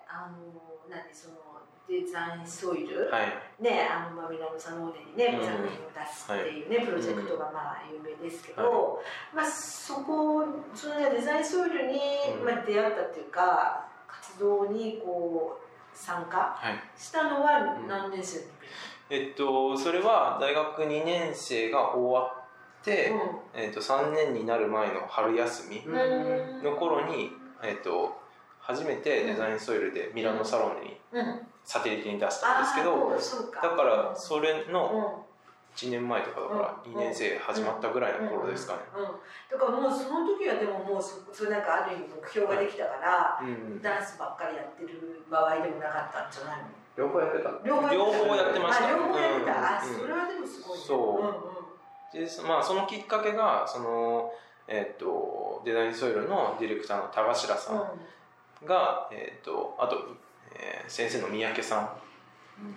[0.06, 1.41] あのー何その
[1.88, 3.62] デザインソイル、はい。
[3.62, 5.46] ねあのまあミラノサノーネにねうん。
[5.46, 8.98] 作品を出すっていうね、プロジェクトがまあ有名ですけど、は
[9.34, 11.98] まあそこそのねデザインソイルに
[12.40, 12.44] うん。
[12.44, 17.00] まあ出会ったっていうか活動にこう参加はい。
[17.00, 18.48] したのは何年生の時？
[19.10, 22.32] えっとそれは大学2年生が終わ
[22.80, 23.12] って、
[23.52, 26.62] えっと3年になる前の春休みうん。
[26.62, 27.30] の頃に、
[27.62, 28.16] えっと
[28.60, 30.96] 初めてデザインソイルでミラノサロンに
[31.62, 34.72] うんうんサテリテに出したんですけどだからそれうん。
[34.72, 35.24] の
[35.74, 36.92] 1年前とかだからうん。
[36.96, 38.80] 2年生始まったぐらいの頃ですかね。
[38.94, 39.04] うん、
[39.58, 46.68] だからもうその時はでももうそそれなんかある意味目標ができたから、うんダンスばっかりやってる場合でもなかったんじゃないの？
[46.98, 48.86] 両方やってた両方両方やってました。
[48.86, 50.84] あ両方やってた、うんあそれはでもすごいね。
[50.84, 51.48] そ
[52.12, 52.18] う。
[52.18, 54.30] でそまあそのきっかけがその、
[54.68, 59.96] えっとデザインソイルのディレクターの田頭さんが、えっとあと、
[60.54, 61.88] えー先生の三宅さん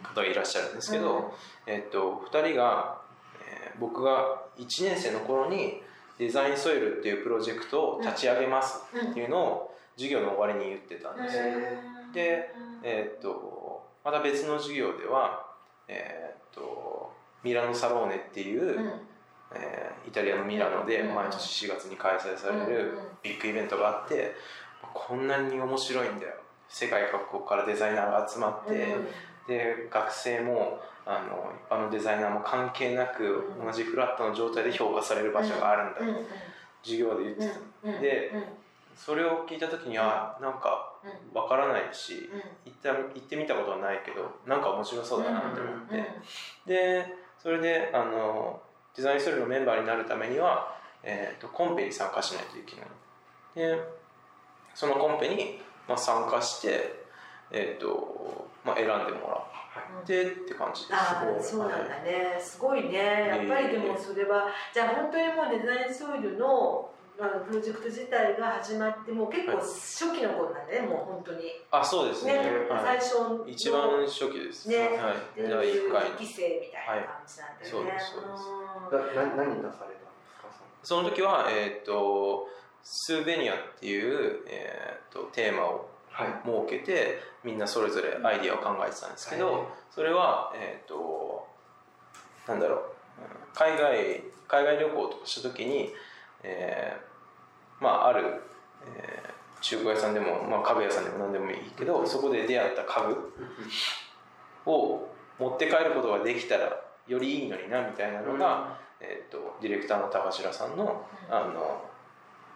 [0.03, 1.33] 方がいらっしゃるんですけど、
[1.67, 3.01] えっと2人が、
[3.41, 5.81] えー僕が1年生の頃に
[6.17, 9.11] デザインソイルっていうプロジェクトを立ち上げますうん。
[9.11, 11.35] っていうのを授業の終わりに言ってたんです。
[11.37, 15.45] よ、うんでえーっとまた別の授業では、
[15.89, 17.11] えーっと
[17.43, 19.01] ミラノサローネっていう、うん。
[19.53, 21.15] えーイタリアのミラノでうん。
[21.15, 24.33] 毎年4月に開催されるビッグイベントがあって
[24.93, 26.33] こんなに面白いんだよ
[26.69, 28.95] 世界各国からデザイナーが集まって、
[29.47, 33.65] で学生もあの一般のデザイナーも関係なくうん。
[33.65, 36.07] 同じフラットの状態で評価される場所があるんだ、うん。
[36.09, 36.25] うん。
[36.83, 38.01] 授業で言ってた、うん。
[38.01, 38.43] でうん。
[38.95, 41.39] それを聞いた時にはなんかうん。
[41.39, 42.39] わからないしうん。
[42.65, 46.03] 行った行ってみたことはないけどなんか面白そうだなって思って、うん。
[46.65, 47.05] で
[47.41, 48.59] それであの
[48.95, 52.85] デザインストーリーのメンバーになるためには、えー、とコンペに参加しないといけない。
[53.55, 53.79] で
[54.73, 57.03] そのコンペに、まあ、参加して、
[57.51, 60.93] えーとまあ、選んでもらってって感じです。
[60.93, 62.39] ああそうなんだね。
[62.41, 62.95] すごいね。
[63.29, 71.43] やっぱりでもそれはじゃあ本当にもうデザインソイルのあのプロジェクト自体が始まってもう結構初期の頃なんだねもう本当に。
[71.71, 72.33] あそうですね。
[72.33, 73.45] ねはい、最初の。
[73.47, 74.67] 一番初期です。
[74.67, 74.77] ね。
[74.97, 76.09] はい、第1う回。
[76.11, 77.91] の期生みたいな感じなんだよね。
[77.91, 78.21] はいそう
[78.99, 79.15] です。
[79.15, 80.47] だな何出されたんですか？
[80.83, 81.09] その。
[81.09, 82.49] 時は、えー、と
[82.85, 86.27] スーベニアっていう、えー、とテーマをはい。
[86.45, 89.61] 設けてみんなそれぞれアイディアを考えてたんですけど、はい。
[89.93, 91.45] それはえっ、と
[92.47, 92.85] なんだろううん
[93.53, 95.89] 海外海外旅行とかした時に、
[96.43, 98.41] えーまあある、
[98.95, 105.07] えー中古屋さんでも、まあ、家具屋さんでも何でもいいけどそこで出会った家具を
[105.39, 111.83] 持って帰ることができたらよりいいのになみたいなのが、えー、とディレクターの高頭さんのあの、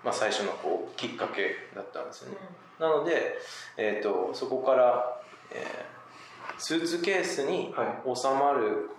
[0.04, 2.38] まあ、最初のこうきっかけだったんですよね。
[2.80, 3.38] なので、
[3.78, 6.00] えー、とそこから、えー
[6.58, 8.16] スーツケースにはい。
[8.16, 8.90] 収まる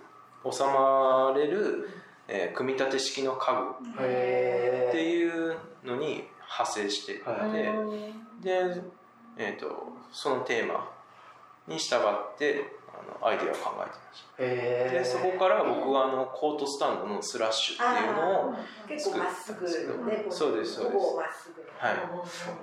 [0.49, 1.89] 収まれる、
[2.27, 6.23] えー組み立て式の家具へっていうのに
[6.57, 8.43] 派生していて、はい。
[8.43, 8.81] で、
[9.37, 10.89] えー、とそのテーマ
[11.67, 12.65] に従って
[13.01, 14.43] あのアイデアを考えてました。
[14.43, 18.55] へでそこから僕はあのコートスタンドのスラッシュっていうのを
[18.87, 20.97] 結構まっすぐねそうですそうです。
[20.97, 21.95] ほぼまっすぐはい。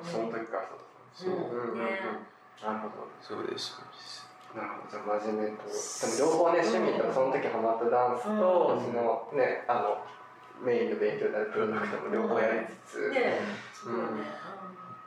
[0.05, 0.68] その時から
[1.14, 4.90] そうだなるほどそうですそうですなるほど。
[4.90, 8.85] じゃあ真面目とでも両方ね趣味とその時ハマったダンスと、うん。
[8.85, 9.98] そのねあの
[10.64, 13.12] メインの勉強であるプロダクトも両方やりつつ、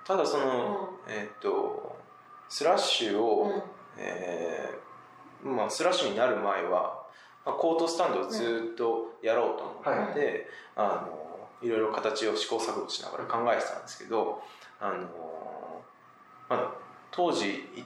[0.07, 1.99] ただその、えーっと
[2.47, 3.63] スラッシュうを、ん。
[3.97, 4.90] えー
[5.43, 7.03] まあ、スラッシュになる前は、
[7.45, 11.21] まあ、コートスタンドをずっとやろうと思って、あの
[11.61, 14.41] いろいろ形を試行錯誤しながら考えてたんですけど、
[14.79, 15.81] あの
[16.49, 16.71] まあ、
[17.11, 17.83] 当時、い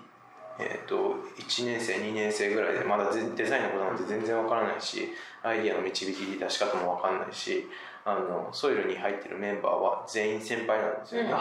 [0.58, 5.10] えー、と1年生2年生ぐらいでまだデデザインのことなんて全然わからないし
[5.44, 7.68] アイディアの導き出し方もわかんないし
[8.06, 11.32] あのソイルに入ってるメンバーは全員先輩なんですよね。
[11.32, 11.36] うん。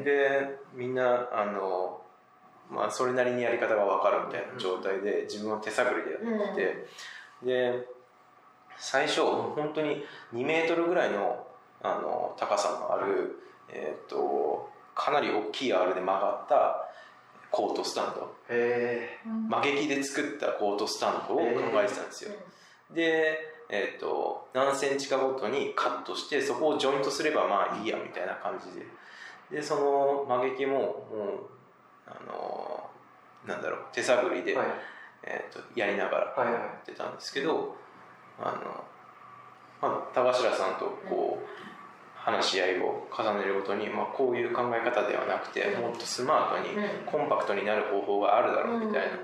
[0.00, 1.99] えでみんなあの、
[2.70, 6.86] まあ、それなりにやり方が分かるみたいな状態で自分は手探りでやってて、
[7.44, 7.86] で
[8.78, 11.46] 最初本当に2メートルぐらいの
[11.82, 13.38] あの高さのある、
[13.70, 16.86] えー、とかなり大きい R で曲がった
[17.50, 18.34] コートスタンド。
[18.50, 21.44] へ曲げ木で作ったコートスタンドを考
[21.82, 22.32] えてたんですよ、
[22.92, 28.86] で、えー、と何センチかごとにカットしてそこをジョイントすればまあいいやみたいな感じで。
[29.50, 31.59] でその曲げ木ももう
[32.10, 32.90] あの
[33.46, 34.66] なんだろう手探りで、えはい。
[35.22, 36.62] えー、とやりながらはいはい。
[36.62, 37.76] やってたんですけど
[38.38, 38.84] あの、
[39.80, 41.46] まあ、田頭さんとこう
[42.14, 49.18] 話し合いを重ねるごとに、まあ、こういう考え方ではなくてもっとスマートにコンパクトになる方法があるだろうみたいな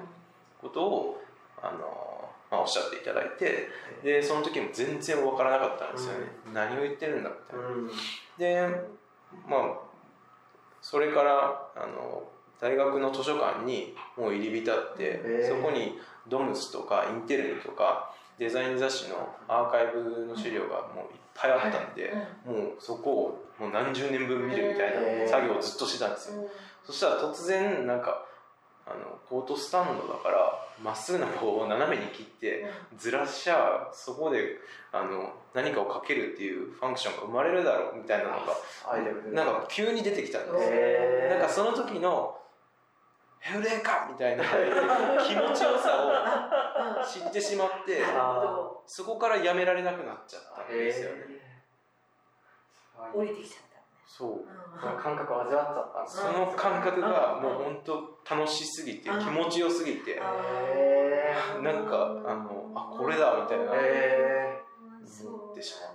[0.60, 1.22] ことを
[1.62, 3.68] あの、まあ、おっしゃっていただいて
[4.02, 7.36] でその時も全然分からなかったんですよね、何を言ってるんだみ
[8.38, 8.66] たいな。
[8.68, 8.78] うん。
[8.78, 8.80] で
[9.46, 9.60] まあ
[10.80, 12.22] それからあの
[12.60, 22.12] 大学の図書館にもう入り浸って、へーそこにドムスとかインテルニとかデザイン雑誌のアーカイブの資料がもういっぱいあったんで、
[22.44, 26.48] もうそこをもう何十年分見るみたいな作業をずっとしてたんですよ、
[26.84, 28.24] そしたら突然なんか
[28.86, 34.58] あのコートスタンドだからまっすぐな棒を斜めに切ってずらしちゃそこで
[34.92, 38.38] あの何かをかけるっていうファンクションが生まれるだろうみたいなのが
[39.32, 42.38] なんか急に出てきたんですなんかその時の
[43.38, 44.44] 「ヘウレーカ!」みたいな
[45.22, 46.04] 気持ちよさ
[47.00, 48.02] を知ってしまって
[48.86, 51.36] そこからやめられなくなっちゃったんですよね。
[53.14, 53.80] 降りてきちゃった。
[54.06, 54.30] そう。
[54.80, 61.96] その感覚を味わっちゃったその感覚がもう本当楽しすぎてうん気持ちよすぎてなんか
[62.26, 63.86] あのあこれだみたいな思って
[65.08, 65.88] しまったんですよ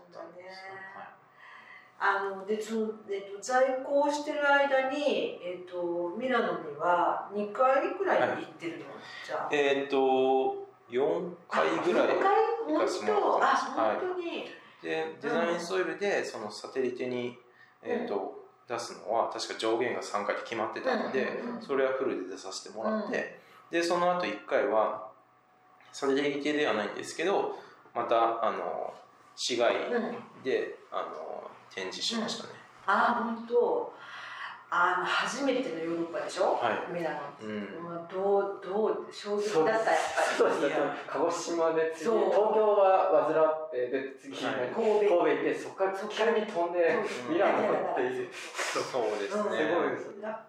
[2.04, 8.86] あのでその、えっと、在校してる間に、えっと、ミラノには2回ぐらい行ってるの、
[9.24, 9.50] じゃあ。
[9.52, 12.74] えっと4回ぐらい4回？
[12.74, 13.80] 行かせてもらってます。
[13.80, 14.00] はい。
[14.00, 14.46] 本当に、
[14.82, 17.38] でデザインソイルでそのサテリテに、
[17.84, 21.62] えーと出すのは確か上限が3回で決まってたので、うんうんうん。
[21.62, 25.10] それはフルで出させてもらって、でその後1回は
[25.92, 27.60] サテリテではないんですけど
[27.94, 28.94] またあの
[29.36, 32.50] 市外うん、であの展示しましたね、
[32.88, 33.94] あ本当。
[34.74, 37.52] あの初めてのヨーロッパでしょ、はミラノ、うん。
[37.52, 39.92] うん、どうどう衝撃だった？
[39.92, 40.00] やっ
[40.38, 40.70] そうですね。
[40.70, 42.18] ぱり鹿児島で次そう。
[42.32, 44.72] 東京は患ってで次はい。
[44.72, 45.28] 神戸。
[45.28, 46.32] 行ってそこからそこから。
[46.40, 46.80] に飛んで
[47.28, 48.30] うんミラノっていう。
[48.32, 49.52] そうですうん。
[49.52, 50.22] ね、すごいです。
[50.22, 50.40] な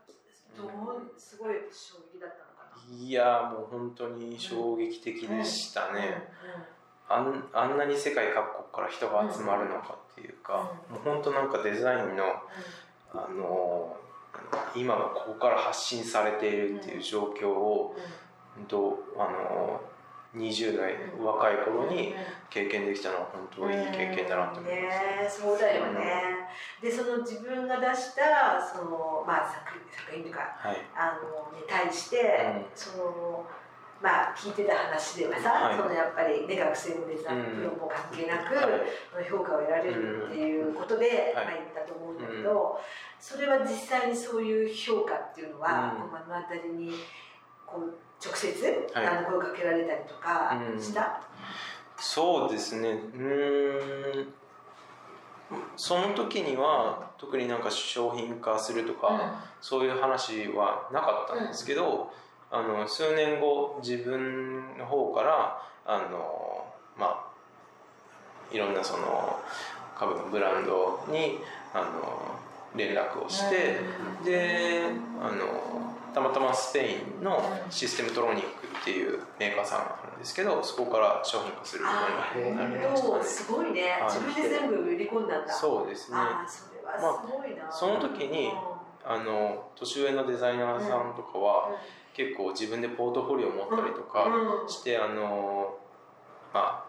[0.56, 2.94] どうすごい衝撃だったのかな？
[2.94, 6.30] いやもう本当に衝撃的でしたね、
[7.14, 12.25] あんあんなに世界各国から人が集まるのかっていうか、もう本当なんかデザインの
[13.12, 13.96] あの
[14.75, 17.94] 今がここから発信されているっていう状況を、
[18.57, 19.81] 本当あの
[20.35, 22.14] 20代うん若い頃に
[22.48, 24.92] 経験できたのは本当いい経験だなと思いま
[25.29, 26.48] す、ねそうだよね、
[26.81, 32.64] でその自分が出したその、まあ、作作品とかはい、あのに対して、うん。
[32.75, 33.46] その
[34.02, 35.76] まあ聞いてた話ではさ、はい。
[35.76, 37.56] そのやっぱりね学生のデザインうん。
[37.56, 38.82] プロも関係なく、はい。
[39.12, 42.80] その評価を得られるっていうことで、はいまあ、言ったと思うんだけど、
[43.20, 46.12] それは実際にそういう評価っていうのは、うん。
[46.12, 46.92] 目の当たりに
[47.64, 49.06] こう直接、はい。
[49.06, 50.82] あの声かけられたりとかうん。
[50.82, 51.22] した、
[51.96, 52.90] そうですね。
[52.90, 54.34] うーん。
[55.76, 62.10] その時には特になんか商品化するとか、そういう話はなかったんですけど、
[62.52, 66.66] あの数年後自分の方からあの
[66.98, 69.40] まあいろんなその
[69.98, 71.38] 株のブランドに
[71.72, 72.38] あの
[72.76, 73.80] 連絡をして、
[74.24, 74.82] で
[75.20, 75.82] あの
[76.14, 78.48] たまたまスペインのシステムトロニック
[78.80, 81.90] っていうメーカーさんがあるんですけどそこから商品化するこ
[82.34, 84.10] とになりましたすごいね、はい。
[84.10, 85.52] 自分で全部売り込んだんだ。
[85.52, 86.18] そうですね。
[86.18, 88.50] ああそれはすごいな、その時に
[89.04, 91.70] あの年上のデザイナーさんとかは、
[92.14, 94.68] 結構自分でポートフォリオを持ったりとかうん。
[94.68, 95.77] して、あの
[96.53, 96.85] まあ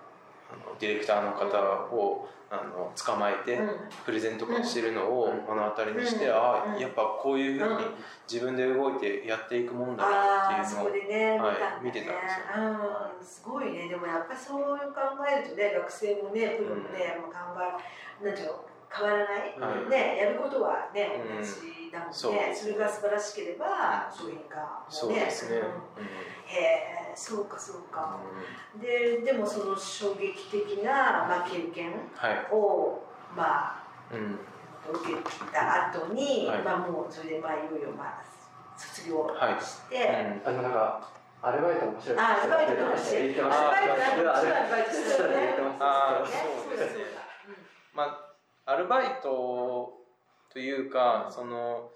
[0.52, 3.70] あのディレクターの方を、あの捕まえてうん。
[4.06, 5.38] プレゼントとかしてるのをうん。
[5.48, 6.34] 目の当たりにして、うん。
[6.34, 6.80] ああうん。
[6.80, 7.94] やっぱこういうふうにうん。
[8.32, 10.12] 自分で動いてやっていくもんだあ
[10.52, 12.68] なっていうのをね、はい見てたんですよ。
[13.20, 13.88] うん、すごいね。
[13.88, 17.40] でもやっぱりそう考えるとね学生もねプロもね、もう考
[18.22, 19.90] えなんていうの変わらない、はい。
[19.90, 21.42] ねやることはねうん。
[21.42, 25.68] 同じだもんね、そうですそれが素晴らしければ商品化もねそうですね、うんうん。
[26.46, 26.60] へ
[27.12, 28.20] えそうかそうか、
[28.82, 30.92] ででもその衝撃的な、
[31.30, 33.04] まあ、経験はい、を
[33.36, 34.40] まあうん、
[34.94, 36.62] 受けた後に、はい。
[36.64, 38.24] まあもうそれでまあいよいよまあ
[38.78, 39.64] 卒業はい。
[39.64, 41.08] して、あのなんか
[41.42, 43.16] アルバイト面白いあアルバイトの話。
[43.16, 45.36] 言ってましアたルバイトなんかアルバイトしてたよね。
[45.36, 46.30] 言ってましたあーね
[46.64, 46.98] そうです。
[46.98, 47.22] ねそうだ
[47.94, 48.04] ま
[48.66, 50.03] あアルバイト
[50.54, 51.90] というか、その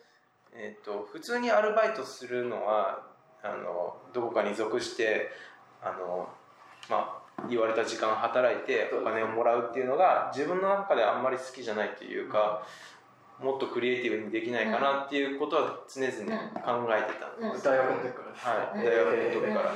[0.53, 3.03] えっ、と普通にアルバイトするのは
[3.43, 5.29] あのどこかに属して
[5.81, 6.27] あの
[6.89, 12.63] まあ言われた時間働いてお金をもらうっていうのが自分の中であんまり好きじゃないっていうか、
[13.39, 17.75] もっとクリエイティブにできないかなっていうことは常々考えてたんです、うん。
[17.75, 18.85] 大学の時からはい、うん。
[18.85, 19.73] 大学の時うんから。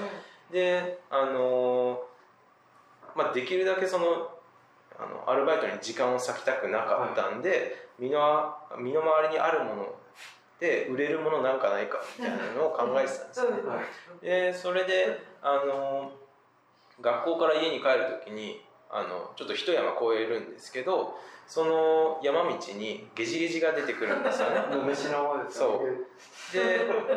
[0.51, 2.03] であの
[3.15, 4.31] まあ、できるだけその
[4.97, 9.95] あのアルバイトに時間を割きたくなかったんで、身の身の回りにあるもの
[10.59, 13.57] で売れるものなんかないかみたいなのを考えてたんですよね。
[13.69, 13.85] はい
[14.25, 16.11] でそれであの
[16.99, 21.15] 学校から家に帰る時にあのちょっと一山越えるんですけど
[21.47, 24.61] その山道にゲジゲジが出てくるんですよね。
[24.85, 25.49] 虫の方で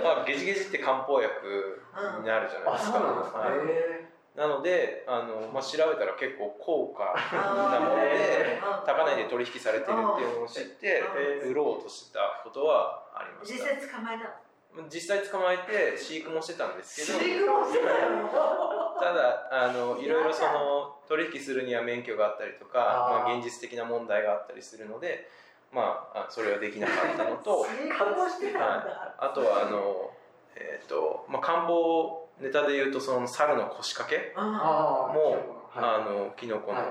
[0.02, 1.82] まあ、ゲジゲジって漢方薬
[2.20, 3.58] になるじゃないあですか、そうなんですか、はい。
[3.58, 8.84] へなのであの、まあ、調べたら結構高価あなものでー。
[8.84, 11.02] 高値で取引されてるっていうのを知って
[11.44, 11.50] うん。
[11.50, 14.88] 売ろうとしたことはありまし実た際捕まえたの？
[14.90, 25.28] 実際捕まえて飼育もしてたんですけど飼育もしてただあのいろいろその取引するには免許があったりとかまあ、現実的な問題があったりするので、
[25.72, 27.64] まあ、あそれはできなかったのと。
[27.64, 29.14] 飼育もしてたんだ。
[29.18, 30.10] あとはあの、
[30.56, 35.36] えーとまあ、漢方ネタでいうとその猿の腰掛けあああも
[35.74, 36.84] あのキノコの、は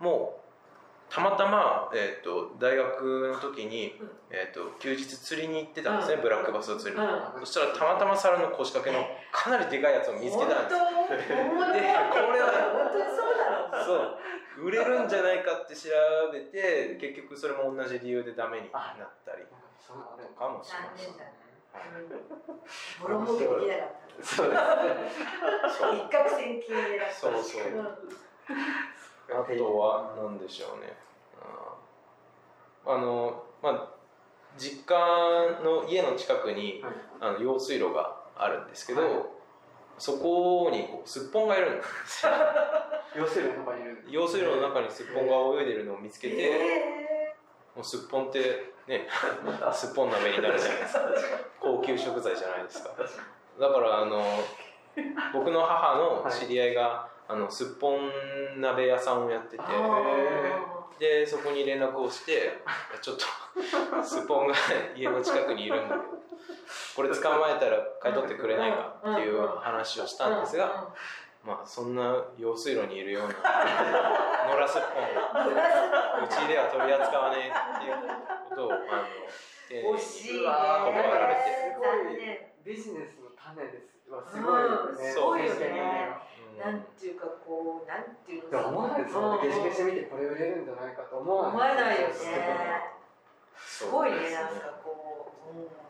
[0.00, 0.02] い。
[0.02, 6.22] もうたまたま、えー、と大学の時にうん、えー、と休日釣りに行ってたんですね、うん。
[6.22, 7.40] ブラックバスを釣りに、うん。
[7.40, 11.42] そしたらたまたま猿の腰掛けのかなりでかいやつを見つけたんですでこ
[12.30, 14.20] れは本当にそうだろうそう。
[14.60, 15.88] 売れるんじゃないかって調
[16.32, 19.56] べて結局それも同じ理由でダメになったりと
[20.38, 21.24] かもしました、
[23.02, 27.14] ボロ儲けできなかっそうです一攫千金狙った。
[27.14, 27.62] そうそう。
[27.72, 27.86] うん
[29.30, 30.92] あとは何でしょうね。
[31.40, 32.94] あー。
[32.96, 33.88] あのまあ
[34.58, 34.96] 実家
[35.62, 36.92] の家の近くにはい。
[37.20, 39.10] あの用水路があるんですけど、はい。
[39.98, 42.32] そこにこうすっぽんがいるんですよ。
[43.16, 44.04] 要するに中にいる。
[44.10, 47.36] 用水路の中にすっぽんが泳いでるのを見つけて、え
[47.76, 49.06] もうすっぽんってね
[49.72, 51.00] すっぽん鍋になるじゃないですか。
[51.60, 52.90] 高級食材じゃないですか。
[53.58, 54.22] だからあの
[55.32, 59.62] 僕の母の知り合いが、あのすっぽん鍋屋さんをやってて。
[60.98, 62.62] でそこに連絡をして
[63.00, 63.24] ちょっと
[64.04, 64.54] すっぽんが
[64.94, 66.08] 家の近くにいるんだけど
[66.94, 70.88] これ捕まえたら買い取ってくれないかっていう話をしたんですが、
[71.42, 75.44] まあそんな用水路にいるような野良すっぽん
[76.22, 77.96] うちでは取り扱わねえっていう。
[77.96, 79.08] ことをあの
[79.68, 80.40] 丁寧に惜しいね。
[80.40, 81.72] うわー断られて。
[81.80, 82.50] 残念。
[82.64, 85.12] ビジネスの種ですわすごいですね、うん。
[85.12, 86.30] すごいよね。
[86.60, 92.14] なんていうかこうなんていうの思わないですよねゲジゲジ見てこれ売れるんじゃないかと思わ思ないえないよね
[93.56, 95.80] すすごいねなんかこう、うん。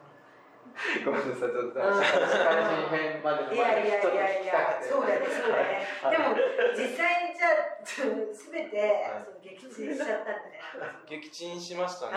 [1.04, 2.06] ごめんなさいちょっとうん社
[2.38, 5.84] 会人編までいやいやいやいや、そうだね、そうだね。
[6.00, 6.16] はい。
[6.16, 6.38] でも、
[6.72, 10.60] 実際にじゃあ、すべての撃沈しちゃったんだね。
[11.08, 12.12] 撃沈しましたね、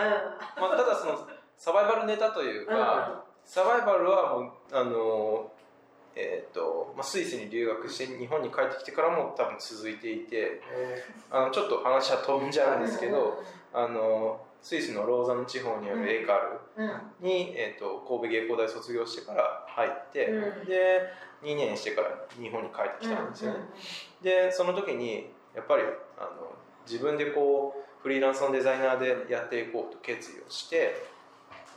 [0.56, 0.62] うん。
[0.62, 5.50] まあ、ただそのサバイバルネタというか、サバイバルはもうあの
[6.16, 13.42] えーとまあ、スイスに留学して日本に帰ってきてからも多分続いていてえあのちょっと話は飛んじゃうんですけど、
[13.72, 16.38] あのスイスのローザン地方にあるエーカ
[16.76, 16.90] うん、うん、
[17.20, 20.64] ルに、えー、と神戸芸工大卒業してから入って、うん。
[20.66, 21.10] で
[21.42, 22.08] 2年してから
[22.40, 23.58] 日本に帰ってきたんですよね、
[24.22, 25.82] でその時にやっぱり
[26.18, 26.54] あの
[26.86, 31.06] 自分でこうフリーランスのデザイナーでやっていこうと決意をして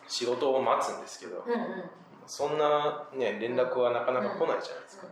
[0.07, 1.83] 仕事を待つんですけど、うん、うん、うん。
[2.25, 5.07] そんな、ね、連絡はなかなか来ないじゃないですか、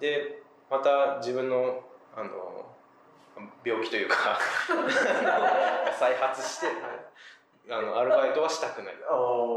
[0.00, 1.84] でまた自分の
[2.16, 2.30] あの
[3.64, 4.38] 病気というか
[5.98, 6.66] 再発して
[7.68, 8.94] あのアルバイトはしたくない。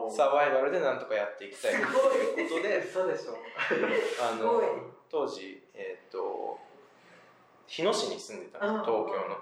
[0.09, 1.87] サバイバルでなんとかやっていきたいという
[2.49, 3.37] ことで嘘でしょ。
[4.21, 4.61] あの
[5.09, 6.59] 当時、えー、と
[7.67, 8.93] 日野市に住んでたんです東京
[9.29, 9.37] の。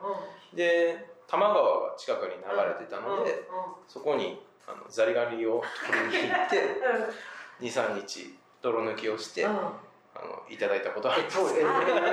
[0.54, 2.36] で多摩川が近くに流
[2.68, 3.48] れてたので、
[3.88, 6.62] そこにあのザリガニを取りに行って
[7.62, 9.46] 23日泥抜きをして。
[10.14, 11.38] あのいただいたことはあります。
[11.40, 12.04] 自分で食べた。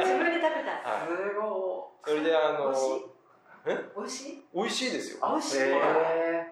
[0.89, 1.09] はい。
[1.09, 3.03] すごそれであの美味しい？
[3.67, 3.79] え？
[3.97, 4.45] 美味しい？
[4.55, 5.27] 美味しいですよ。
[5.27, 5.59] い美味しい。
[5.61, 6.47] え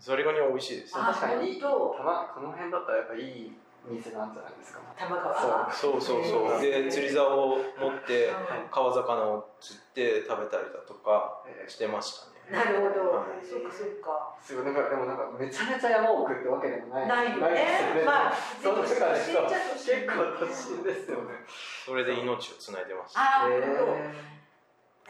[0.00, 0.94] ザリガニは美味しいです。
[0.94, 1.48] 確かに。
[1.54, 1.94] いい本当。
[1.98, 3.52] たまこの辺だったらやっぱいい
[3.88, 4.80] 店なんじゃないですか？
[4.96, 5.72] 玉川。
[5.72, 6.00] そう。
[6.00, 7.64] そうそうへーで釣り竿を持っ
[8.06, 8.32] てう
[8.66, 12.30] ん川魚を釣って食べたりだとかえーしてましたね。
[12.50, 13.10] なるほど。
[13.14, 13.26] は。
[13.42, 14.34] そっか、そっか。
[14.42, 14.64] すごい。
[14.64, 17.06] なんかでもなんかめちゃめちゃ山奥ってわけでもない。
[17.08, 18.02] ないよですね。
[18.04, 21.34] まあ、その中で都心っちゃ都結心構都心ですよね。
[21.86, 23.20] それで命をつないでました。
[23.20, 23.96] ああ、えなるほど。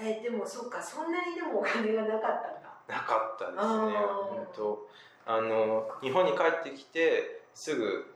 [0.00, 2.70] えー、でも、そっか、そんなにでもお金がなかったんだ。
[2.88, 4.88] なかったですね本当。
[5.26, 8.09] あの日本に帰ってきてすぐ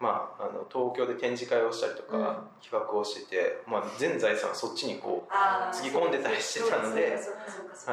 [0.00, 2.24] まあ、あの東京で展示会をしたりとか、うん。
[2.64, 5.32] 企画をしてて、まあ、全財産そっちにこう
[5.74, 7.90] つぎ込んでたりしてたのでそ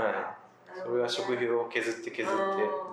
[0.96, 2.88] れは食費を削って削って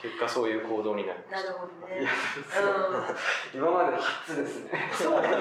[0.00, 1.50] 結果そういう行動になりました。
[1.50, 2.08] なるほどいやね。
[3.54, 3.60] うん。
[3.60, 4.70] 今まで初ですね。
[4.92, 5.36] そうだね。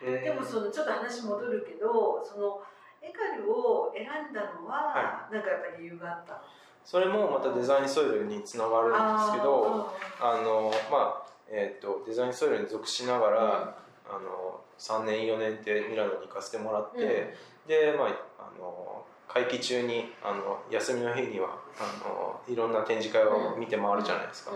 [0.24, 2.62] でもそのちょっと話戻るけど、その
[3.02, 6.42] エカルを選んだのは、なんかやっぱり理由があった。
[6.86, 13.78] それもまたデザインソイルにつながるんですけどあのまあえー、とデザインソイルに属しながら、
[14.08, 17.08] あの3年4年ってミラノに行かせてもらって、うん。
[17.68, 18.08] でまあ
[18.38, 24.52] あの会期中にあの休みの日にはあのいろんな展示会を見て回るじゃないですか、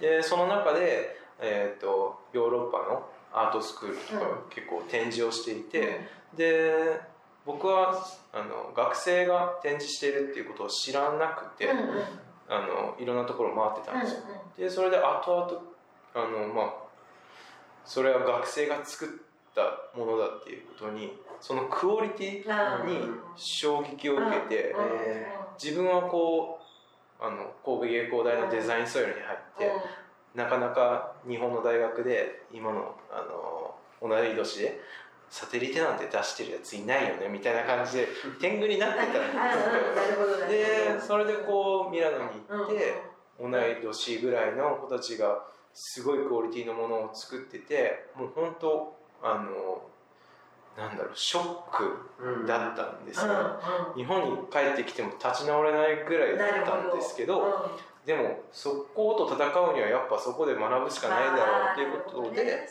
[0.00, 6.00] でその中で、えー、とヨーロッパのアートスクールとかうん結構展示をしていて、
[6.36, 7.00] で
[7.46, 11.88] 僕はあの学生が展示しているっていうことを知らなくて、うんうん。
[11.88, 12.02] うん
[12.48, 14.20] あのいろんなところ回ってたんですよ、
[14.56, 15.62] うでそれで後々
[16.14, 16.74] あのまあ
[17.84, 19.08] それは学生が作っ
[19.54, 23.00] たものだっていうことにそのクオリティんに
[23.36, 24.90] 衝撃を受けて、うんうん。
[25.62, 26.60] 自分はこ
[27.20, 29.72] うあの神戸芸工大のデザインソイルに入って、
[30.34, 34.80] なかなか日本の大学で今のあの同い年で
[35.30, 38.08] サテリテなんて出してるやついないよねみたいな感じで
[38.40, 39.10] 天狗になってたん
[40.46, 43.02] ですでそれでこうミラノにうん行って、
[43.40, 49.82] 同い年ぐらいの子たちがすごいクオリティのものを作っててもう本当あの
[50.76, 53.60] なんだろうショックだったんですよ、
[53.94, 57.70] 日本に帰ってきても立ち直れないぐらいだったんですけど
[58.04, 62.68] でもそこと戦うにはやっぱそこで学ぶしかないだろうっていうことで、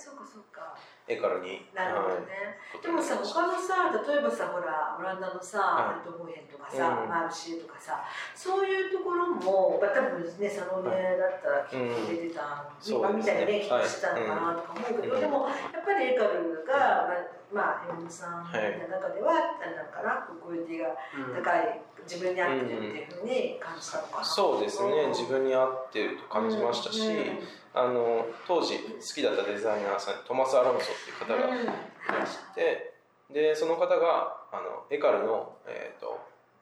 [1.07, 1.65] そうかそうかエカルに。
[1.73, 2.25] なるほどはい。
[2.25, 6.01] ねでもさ他のさ例えばさほらオランダのさはい。
[6.01, 7.09] アルトホーヘンとかさ、うん。
[7.09, 8.03] マルシェとかさ
[8.33, 15.21] そういうところも、まあ、多分ねサロネだったらきっと出てた、そう今みたいにねきっとはいしてたのかなとか思うけど、うん。
[15.21, 16.73] でもやっぱりエカルが、
[17.05, 17.21] まあ、
[17.55, 20.91] まあ、山本さんのはい中では、あれなのかなクオリティが
[21.39, 25.07] 高い自分に合ってるっていうふうに感じたのかな、そうですね。
[25.07, 27.39] 自分に合ってると感じましたし、うん
[27.75, 32.93] あの当時好きだったデザイナーさんトマス・アロンソっていう方がいらして
[33.29, 36.17] でその方があのエカルの、えー、と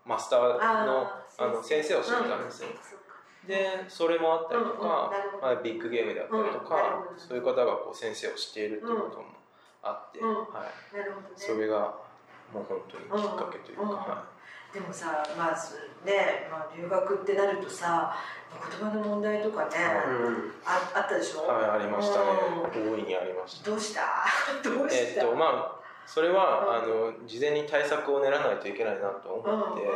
[0.08, 1.06] マスターの
[1.38, 1.98] あの先生。
[1.98, 2.68] をしてたんですね、
[3.48, 9.26] でそれもあったりとか、まあ、ビッグゲームであったりとかそういう方がこう先生をしているっていうことも
[9.84, 10.36] あって、うん。
[10.36, 11.34] はい、なるほどね。
[11.36, 11.80] それが
[12.54, 14.24] もう本当にきっかけというか、うんは
[14.74, 18.16] でもさまずね、まあ、留学ってなるとさ
[18.80, 19.70] 言葉の問題とかね、
[20.66, 22.26] ああったでしょ、いはい、ありましたね、
[22.74, 23.70] 大いにありました。
[23.70, 24.02] どうした？
[24.68, 29.88] どうした、えっとまあそれは、あの事前に対策を練らないといけないなと思うんって、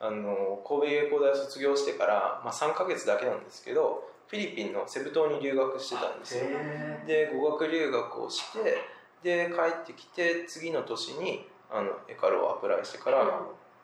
[0.00, 6.44] あの神戸芸工大を卒業してから、まあ、3ヶ月だけなんですけどフィリピンのセブ島に留学してたんですよ。
[6.46, 13.24] へで語学留学をしてで帰ってきて次の年にあのエカルをアプライしてから、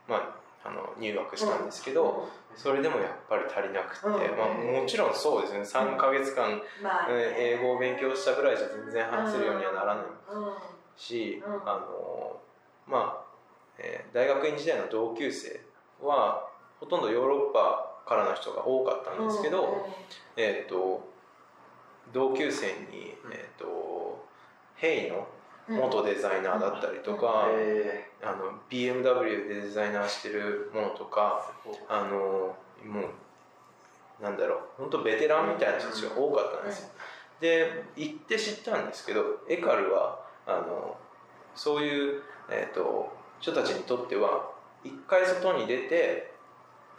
[0.09, 4.39] まあ、あの入学したんですけど、それでもやっぱり足りなくて、うん。
[4.39, 5.61] まあ、もちろんそうですね。
[5.61, 6.61] 3ヶ月間、
[7.19, 10.53] 英語を勉強したぐらいじゃ全然話せるようにはならないうん。
[10.97, 11.55] し、うん。
[11.69, 12.41] あの
[12.87, 13.25] まあ、
[13.79, 15.61] えー大学院時代の同級生
[16.01, 19.89] はほとんどヨーロッパからの人が多かったんですけど、
[20.37, 21.09] えー、と
[22.13, 24.02] 同級生に、えー、と
[24.77, 25.27] ヘイの
[25.69, 31.51] 元デザイナーだったりとか、えあの BMW でデザイナーしてるものとか
[31.89, 33.01] あのも
[34.21, 36.89] うなんだろう本当ベテランみたいな人たちが多かったんですよ。
[37.41, 40.97] で行って知ったんですけどエカルはあの
[41.57, 44.51] そういう、えー、と人たちにとっては
[44.85, 46.33] 一回外に出て、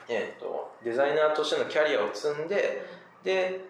[0.09, 2.85] えー、とデザイナーとしてのキャリアを積んで
[3.23, 3.65] で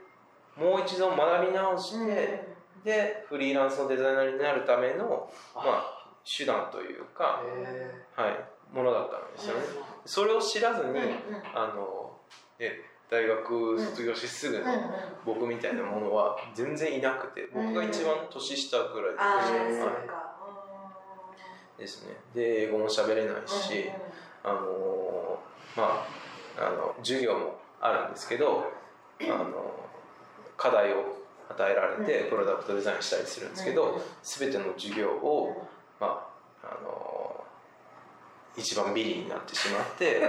[0.58, 2.53] もう一度学び直して、
[2.84, 9.62] でフリーランスのデザイナーになるための、まあ、手段というか、えはい、ものだったんですよね。
[10.06, 11.00] それを知らずに、
[11.54, 12.12] あの
[12.60, 14.66] え大学卒業してすぐの
[15.26, 20.34] 僕みたいなものは全然いなくて僕が一番年下ぐらいああ、えーそうはか。
[21.78, 22.16] いですね。
[22.34, 23.90] で英語も喋れないし、
[24.44, 25.40] あの
[25.76, 26.06] ま
[26.58, 28.64] ああの授業もあるんですけど
[29.22, 29.72] あの
[30.58, 31.23] 課題を
[31.56, 35.68] 与えられてプロダクトデザインしたりするんですけど全ての授業を、
[36.00, 36.28] ま
[36.64, 37.44] あ、あの
[38.58, 40.22] 一番ビリになってしまって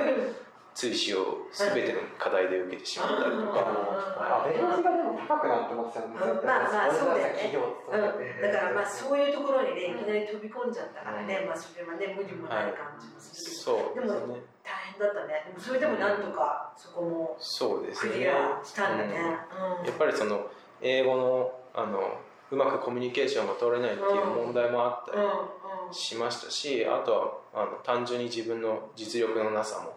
[0.75, 4.05] 追試を全ての課題で受けてしまったりとか。
[4.25, 7.55] アベレージがでも高くなってますまあまあそうだよね。
[7.55, 7.99] う
[8.39, 11.49] ん、だからまあそういうところにねいきなり飛び込んじゃったからね、うん。
[11.49, 14.43] まあそれはね無理もない感じもするけど、そうですね。
[14.65, 15.45] 大変だったね。
[15.47, 18.13] でもそれでもなんとかそこもそうですね。
[18.13, 19.87] クリアしたんだね、うん。
[19.87, 20.51] やっぱりその
[20.85, 22.21] 英語のあの
[22.51, 25.93] うまくコミュニケーションが取れないっていう問題もあったりうんうん。
[25.93, 29.97] しましたしあとはあの単純に自分の実力のなさも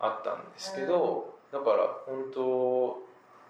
[0.00, 2.98] あったんですけど、だから本当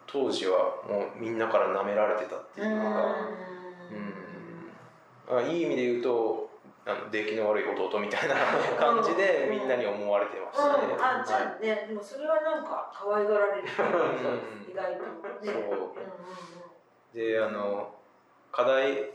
[0.06, 3.16] 当時はもうみんなから舐められてたっていうのが、
[5.30, 5.38] うん。
[5.38, 6.50] あいい意味で言うと
[6.86, 8.34] あの出来の悪い弟みたいな
[8.78, 10.94] 感じでみんなに思われてましたね。
[10.94, 13.66] うん、あじゃあね、でもそれはなんか可愛がられる、ん。
[14.70, 15.06] 意外とね。
[15.42, 15.54] そう。
[15.54, 16.53] うんうん
[17.14, 17.94] であの
[18.52, 19.10] 課題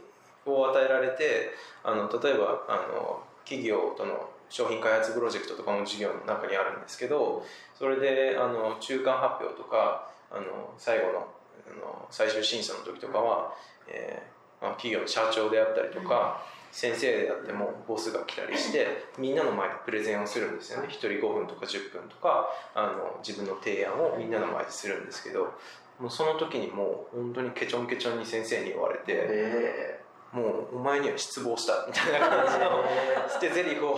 [0.46, 1.52] を与えられて
[1.84, 7.46] あの例えばあの企業との商品開発プロジェクトとかも授業の中にあるんですけど
[7.78, 11.28] それであの中間発表とかあの最後の
[11.70, 13.54] あの最終審査の時とかは、
[13.88, 18.88] えーまあ、企業の社長であったりとか、先生であってもボスが来たりして
[19.18, 20.88] みんなの前でプレゼンをするんですよね。
[20.88, 25.54] 1人5分とか10分とかあの自分の提案をみんなの前でするんですけど
[26.00, 29.04] もうその時にもう本当にケチョンケチョンに先生に言われて。
[29.08, 30.00] え
[30.32, 32.84] もうお前には失望したみたいな感じの
[33.28, 33.98] 捨て台詞を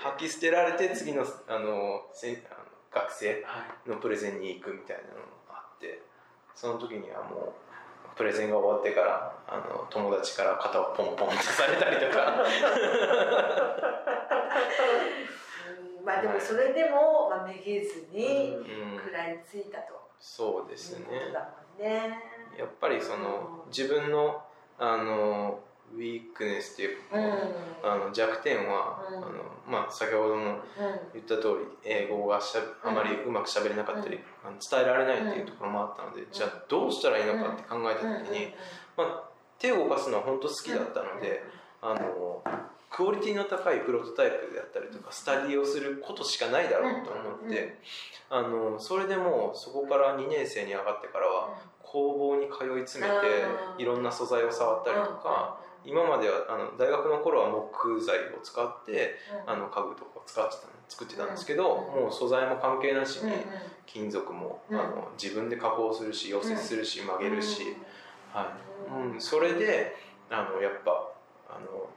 [0.00, 3.46] 吐き捨てられて次のあのせあの学生
[3.86, 5.08] のプレゼンに行くみたいなの
[5.48, 6.02] があって
[6.56, 7.54] その時にはも
[8.12, 12.42] うプレゼンが終わってからあの友達から肩をポンポンってされたりとか。
[15.98, 16.04] うん。
[16.04, 18.98] まあでもそれでも、まあ、めげずにうん。
[18.98, 21.06] 食らいついたとそうですね。
[21.78, 22.18] ね。
[22.58, 24.42] やっぱりその自分の
[24.78, 25.60] あの
[25.94, 27.90] ウィークネスっていううん。
[27.90, 29.16] あの弱点は、うん。
[29.18, 29.26] あの
[29.68, 30.60] まあ、先ほどもうん。
[31.12, 38.54] 言った通り英語がしゃあまりうまくしゃべれなかったり、あの伝えられないっていうところもあったので、じゃあどうしたらいいのかって考えた時に、
[38.96, 41.44] まあ、手を動かすのは本当好きだったので、
[41.82, 42.42] あの
[42.94, 47.78] クオリティの高いプロトタイプであったりとかスタディをすることしかないだろうと思って、
[48.30, 53.26] あのそれでもうそこから2年生に上がってからは工房に通い詰めて
[53.74, 55.60] うんいろんな素材を触ったりとか。
[55.86, 59.16] 今まではあの大学の頃は木材を使って
[59.46, 62.02] あの家具とかを使ってた作ってたんですけど、うん。
[62.04, 63.36] もう素材も関係なしうんに
[63.84, 64.80] 金属も、うん。
[64.80, 67.76] あの自分で加工するし溶接するし曲げるし、
[68.32, 68.56] は
[68.88, 69.12] いうん。
[69.12, 69.94] うん、それで
[70.30, 71.03] あのやっぱ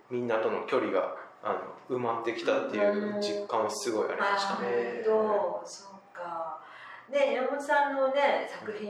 [0.09, 1.53] みんなとの距離があ
[1.89, 4.67] の埋まってきたっていう実感はすごいありましたあね。
[5.05, 6.59] ー本当そうか。
[7.09, 8.89] ね山本さんのね作品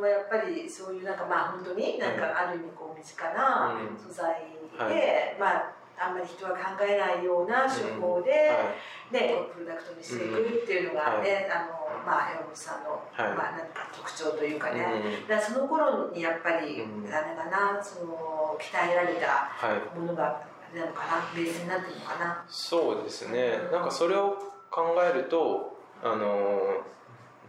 [0.00, 3.98] はやっぱりそういうなんかまあ本当になんかある意味こう身近なうん。
[3.98, 4.46] 素材
[4.78, 5.36] で、はい。
[5.38, 8.74] まああんまり人は考えないような手法で、は
[9.12, 9.14] い。
[9.14, 13.36] ね、プロダクトにしていくっていうのがね、あのまあ、山本さんの、はい。
[13.36, 15.28] まあ、何か特徴というかね、うん。
[15.28, 17.06] だその頃にやっぱり、うん。
[17.06, 19.98] あれかなその鍛えられたはい。
[19.98, 20.40] ものが
[20.80, 22.44] なのかなベースになってるのかな。
[22.48, 23.58] そうですね。
[23.70, 24.36] なんかそれを
[24.70, 26.82] 考えるとあの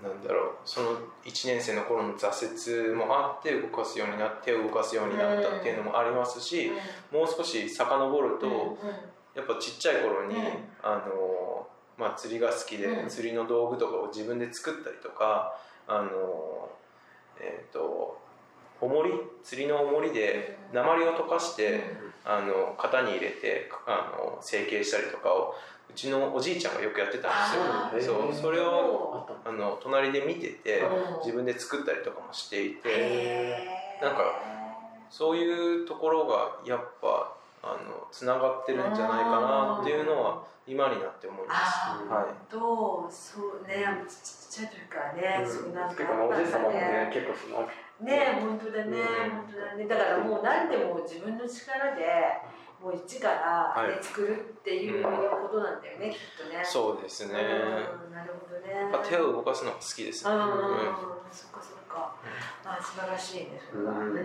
[0.01, 0.53] なんだろう。
[0.65, 6.71] その1年生の頃の挫折もあって動かすようになって手を動かすようになったっていうのもありますし、
[7.11, 8.67] もう少し遡ると、うんうん。
[9.35, 10.43] やっぱちっちゃい頃に、うん。
[10.83, 11.67] あの
[11.97, 13.09] まあ、釣りが好きで、うん。
[13.09, 15.55] 釣りの道具とかを自分で作ったりとか
[15.87, 16.69] あの
[17.39, 18.21] えっ、と
[18.81, 19.11] 重り
[19.43, 21.81] 釣りの重りで鉛を溶かして、
[22.25, 25.55] あの型に入れてあの成形したりとかを
[25.89, 28.15] うちのおじいちゃんがよくやってたあんですよ。
[28.15, 28.33] ー。
[28.33, 31.19] そうそれをあの隣で見ててうん。
[31.19, 33.57] 自分で作ったりとかもしていて
[34.01, 34.21] なんか
[35.09, 41.87] そういうところがやっぱあのつながってるんじゃないかなっていうのは今になって思います。
[42.09, 42.51] はい。
[42.51, 43.85] とそうね。
[44.07, 47.67] ちちっちゃい時からね、そうなんか結構おじい様もね結構その
[48.03, 49.31] ね本当だね、うん。
[49.31, 49.87] 本当だね。
[49.87, 52.05] だからもう何でも自分の力で
[52.81, 54.03] もう一から、ねはい。
[54.03, 55.09] 作るっていうこ
[55.51, 56.61] となんだよね、きっとね。
[56.63, 57.33] そうですね。
[57.33, 58.73] うんなるほどね。
[58.73, 60.31] やっぱ手を動かすのが好きですね。
[60.31, 60.47] うん、うん。
[61.31, 62.15] そっかそっか、
[62.65, 63.99] あ素晴らしいねそれは、うん。
[63.99, 64.23] うんうん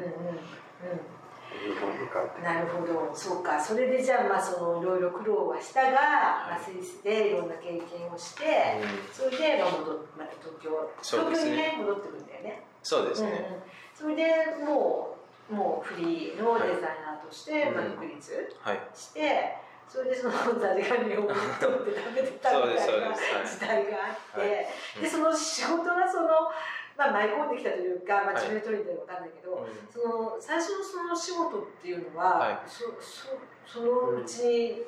[2.42, 3.10] なるほど。
[3.14, 3.60] そうか。
[3.60, 8.78] それでじゃあまあそのいろいろ苦労はしたが、まあ、スイスでいろんな経験をして、
[9.10, 10.70] それでまあ戻っまた東京
[11.02, 13.28] 東京にね戻ってくるんだよねそうですね。
[13.28, 14.26] うんうん、それ
[14.58, 15.16] でも
[15.50, 17.70] うもうフリーのデザイナーとして、はい。
[17.72, 18.80] まあ、独立はい。
[18.94, 19.56] して、
[19.88, 23.00] それでそのザリガニを取って食べてたみたいなそう
[23.42, 24.68] です時代があって、
[25.00, 26.52] でその仕事がその、
[26.96, 29.72] まあ、舞い込んできたというか、まあ、はい自分で取りに分かんないけど、うん。
[29.88, 32.58] その最初のその仕事っていうのは、はい。
[32.68, 33.32] そそ
[33.64, 34.82] そのうちに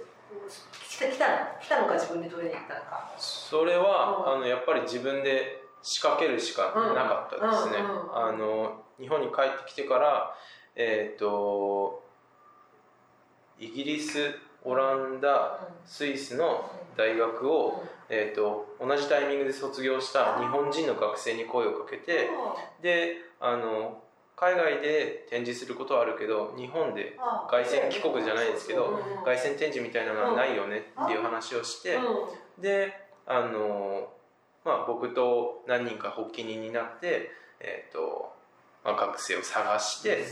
[0.84, 3.10] 来た来たの来たのか自分で取りに行ったのか。
[3.16, 4.32] それは、うん。
[4.36, 7.78] あのやっぱり自分で仕掛けるしかなかったですね。
[8.12, 10.34] あの日本に帰ってきてから、
[10.76, 12.02] えっ、と
[13.58, 22.28] イギリス、オランダ、スイスの大学を、えー、と同じタイミングで卒業した日本人の学生に声をかけて
[22.82, 24.02] であの
[24.36, 27.16] 海外で展示することはあるけど日本で
[27.48, 31.98] 凱旋帰国じゃないですけど凱旋展示みたいなのはないよねっていう話をして
[32.58, 32.92] で
[33.26, 34.08] あの、
[34.64, 37.30] まあ、僕と何人か発起人になって、
[37.60, 38.32] えーと
[38.84, 40.24] まあ、学生を探して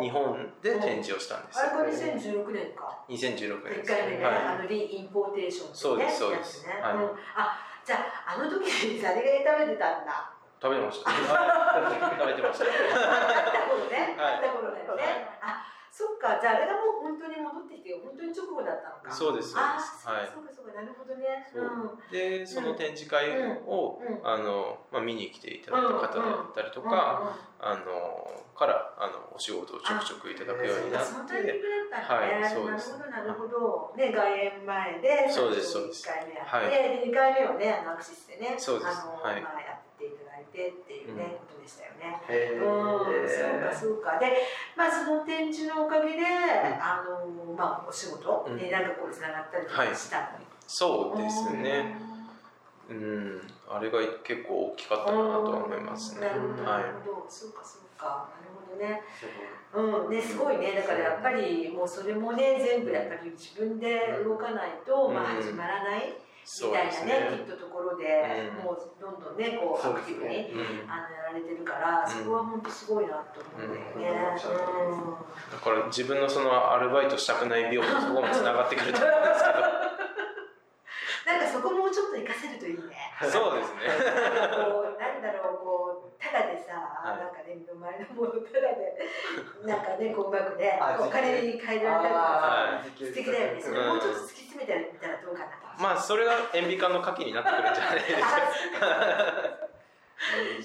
[0.00, 3.04] 日本で展示をしたんですあれが2016年か。
[3.08, 6.66] 2016年一です回目ね、はあのリインポーテーションそうですそうです。
[6.66, 6.72] ね。
[6.80, 6.94] はい。
[6.94, 7.02] うん。
[7.36, 7.96] あ、じゃ
[8.26, 10.30] ああの時にザリガニ食べてたんだ？
[10.30, 11.10] い、食べてました。
[11.10, 11.20] はい。
[12.18, 14.34] 食べてましたあった頃ね、はい。
[14.34, 15.28] あった頃だよね。
[15.42, 16.42] あ、そっか。
[16.42, 19.14] じゃああれがもう本当に戻ってきて本当に直後だったのか。
[19.14, 21.46] そうですそうあそうかそうかなるほどね。
[22.10, 23.30] でその展示会
[23.62, 24.18] を、うん。
[24.26, 28.26] あのまあ、見に来ていただいた方だったりとか、あの
[28.58, 32.98] からあのお仕事をちょくちょくいただくようになってそのタイミングだったんだね、はいそうです。
[32.98, 33.94] なるほどなるほど。
[33.94, 36.08] ね外苑前でそうですそうです。
[36.08, 36.70] 1回目やって、はい。
[36.70, 38.56] で2回目はねあのアクシスでね。
[38.58, 38.98] そうです。
[38.98, 39.63] あの、はい
[40.54, 42.22] てっていうね、ことでしたよね。
[42.30, 44.18] へうん、そうかーそうか。
[44.18, 44.38] で
[44.76, 46.24] まあその展示のおかげで、
[46.80, 50.26] あのまあお仕事になんかこうつながったりとかしたの、
[50.66, 51.98] そうですね。
[52.88, 53.40] うん。
[53.68, 56.26] あれが結構大きかったかなとは思いますね。
[56.28, 56.88] なるほど、はない。
[56.88, 59.02] るほど、そうかそうか、なるほどね。
[59.72, 60.08] う。
[60.08, 65.14] ん、ね、すごいね、だからやっぱりもうそれもね、全部やっぱり自分で動かないと、うん。
[65.14, 66.14] まあ始まらない
[66.44, 68.04] みたいなねね、きっとところで、
[68.52, 68.64] うん。
[68.64, 70.52] もうどんどんね、こうアクティブに。
[70.52, 70.90] うん。
[70.90, 73.72] あのやられてるから、そこは本当すごいなと思うん。
[73.72, 74.36] だよね。
[74.80, 75.14] うん。
[75.50, 79.83] だから自分のそのアルバイトしたくない病とそこもつながってくると思うんですけ
[81.24, 82.96] なんかそこもうちょっと活かせるといいね。
[83.22, 83.88] どそうですね。
[84.52, 87.18] こうなんだろうこうただでさ、はい。
[87.18, 89.00] なんかね身の回りのものただで
[89.64, 93.62] なんかねこううまくねあお金に変えられたりとかはい素敵だよね。
[93.62, 93.86] それうん。
[93.88, 95.50] もうちょっと突き詰めてみたらどうかな
[95.80, 98.12] まあそれが塩ビ管の鍵になってくるんじゃないです
[98.80, 98.86] か。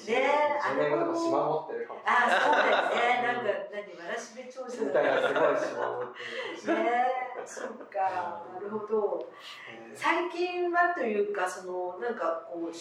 [0.07, 0.29] ね
[0.63, 3.23] 自分が島持ってるかもああそうだよね。
[3.23, 6.83] なんか何わらしべ長者みたいなすごい島持ってる。
[6.83, 7.18] ね
[7.49, 9.25] そっかなるほど。
[9.95, 12.77] 最近はというかそのなんかこう趣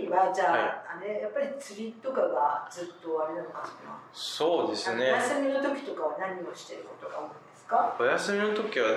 [0.00, 5.06] 味はじゃあ,、あれやっぱり釣りとかがずっとあれなのかしらそうですおね。
[5.08, 7.96] 休みの時とかは何をしてることが多いんですか？
[8.00, 8.88] お休みの時は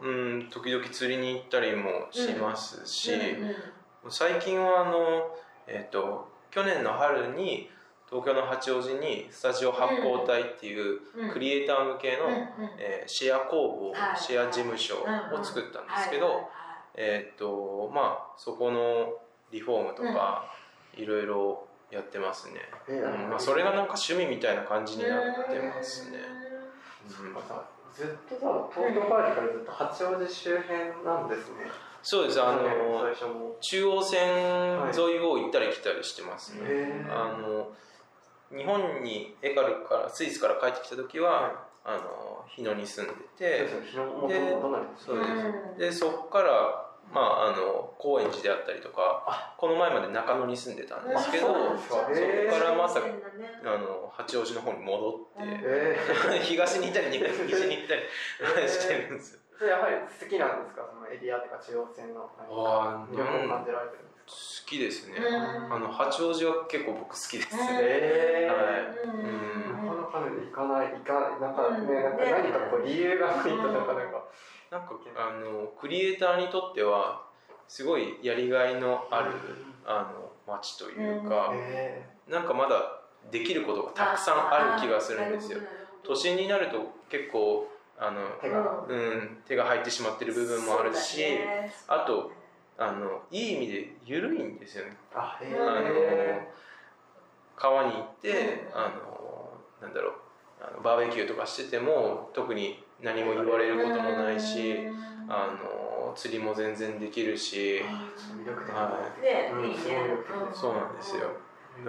[0.00, 3.20] ううん時々釣りに行ったりもしますし、ん
[4.04, 4.10] うん。
[4.10, 5.36] 最近はあの
[5.66, 7.68] えっ、と去年の春に
[8.08, 11.30] 東京の八王子にスタジオ発光体っていううん。
[11.30, 12.28] クリエイター向けの、
[12.78, 14.16] えーシェア工房、はい。
[14.16, 16.48] シェア事務所を作ったんですけど、
[16.94, 19.14] えっ、とまあそこの
[19.50, 20.46] リフォームとか
[20.94, 23.30] いろいろやってますね、えうん。
[23.30, 26.18] まあ、それがなんか趣味みたいな感じになってますね、
[27.04, 27.10] うん。
[27.10, 27.26] ずっ
[28.28, 31.66] とさ東京からずっと八王子周辺なんですね。
[32.02, 32.40] そうです。
[32.40, 34.20] あの中央線
[34.94, 37.72] 沿いを行ったり来たりしてますね、あの
[38.54, 43.44] 日本にエカルからスイスから帰ってきた時は、あの日野に住んでて、
[44.28, 45.30] ですそうです。
[45.30, 45.78] うん。
[45.78, 51.96] でそこから、まあ、あの高円寺であったりとかこの前まで中野に住んでたんですけど、あそうなんですか。
[51.96, 53.14] へーそこからまさかね。
[53.64, 55.98] あの八王子の方に戻って、え
[56.42, 57.20] 東に行ったり西
[57.66, 59.40] に行ったりしてるんですよ。
[59.54, 60.82] ー、それやはり好きなんですか？
[60.90, 64.32] そのエリアとか中央線のあー魅力を感じられてるんですか好
[64.66, 65.74] きですね、うん。
[65.74, 67.66] あの八王子は結構僕好きです、うん。
[67.70, 68.54] えー。
[68.54, 69.08] はい。
[69.08, 69.86] うん。
[69.86, 71.86] なかなかね行かない行かなんかうん。
[71.86, 71.94] ね。
[71.94, 74.24] なんかね何かこう理由がないとなかなか。
[74.70, 77.22] なんかあのクリエイターにとっては
[77.68, 79.32] すごいやりがいのある、
[79.84, 83.00] あの街というか、えなんかまだ
[83.30, 85.60] できることがたくさんある気がするんですよ。
[86.02, 87.68] 都心になると結構
[87.98, 88.84] あのー、手が。
[88.88, 91.38] うん、手が入ってしまってる部分もあるし、
[91.88, 92.32] あと
[92.78, 94.96] あのいい意味で緩いんですよね。
[95.14, 96.48] あのえ
[97.56, 98.78] 川に行って、うん。
[98.78, 100.12] あのなんだろう。
[100.60, 104.74] あのバーベキューとかしてても特に何も言われることもないし、
[105.28, 107.82] あの釣りも全然できるし、
[110.54, 111.30] そうなんですよ。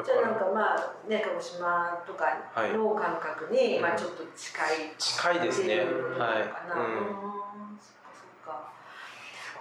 [0.03, 2.25] じゃあなんらかまあね鹿児島とか
[2.73, 5.75] の感覚に、いまあちょっと近い近いですね。
[5.75, 6.25] っていうのかな。
[6.25, 6.41] はい。
[6.41, 6.47] うん。
[6.49, 8.71] そっかそっか。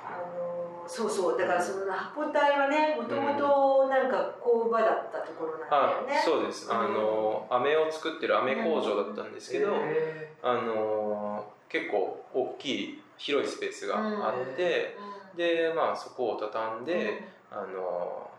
[0.04, 6.72] あのそうそうだからその八方隊はねもともとなんか工場だったところなんだあよね、そうです。
[6.72, 14.96] あの飴を作ってる飴工場だったんですけど、えあの結構大きい広いスペースがあって、
[15.36, 18.30] でまあそこを畳んで、あの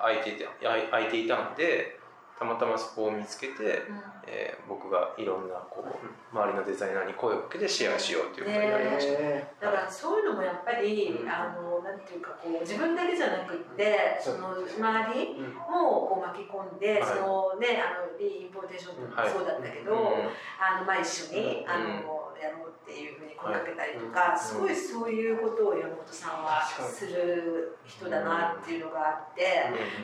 [0.00, 1.97] 空いていて空い空いていたんで
[2.38, 3.82] たまたまそこを見つけて、
[4.26, 9.12] えー僕がいろんなこう周りのデザイナーに声をかけてシェアしようということになりました。
[9.18, 9.46] え。
[9.58, 11.28] だからそういうのもやっぱり、うん。
[11.28, 15.54] あのなんていうかこう自分だけじゃなくってその周りうん。
[15.56, 17.08] もこう巻き込んで、はい。
[17.08, 20.28] そのねあのリインポーテーションとかもそうだったけど、うん。
[20.60, 21.70] あのまあ一緒に、うん。
[21.70, 24.38] あのやろうっていうふうに声かけたりとか、はい。
[24.38, 29.44] すごいそういうことを山本さんはする人だなっていうのがあって。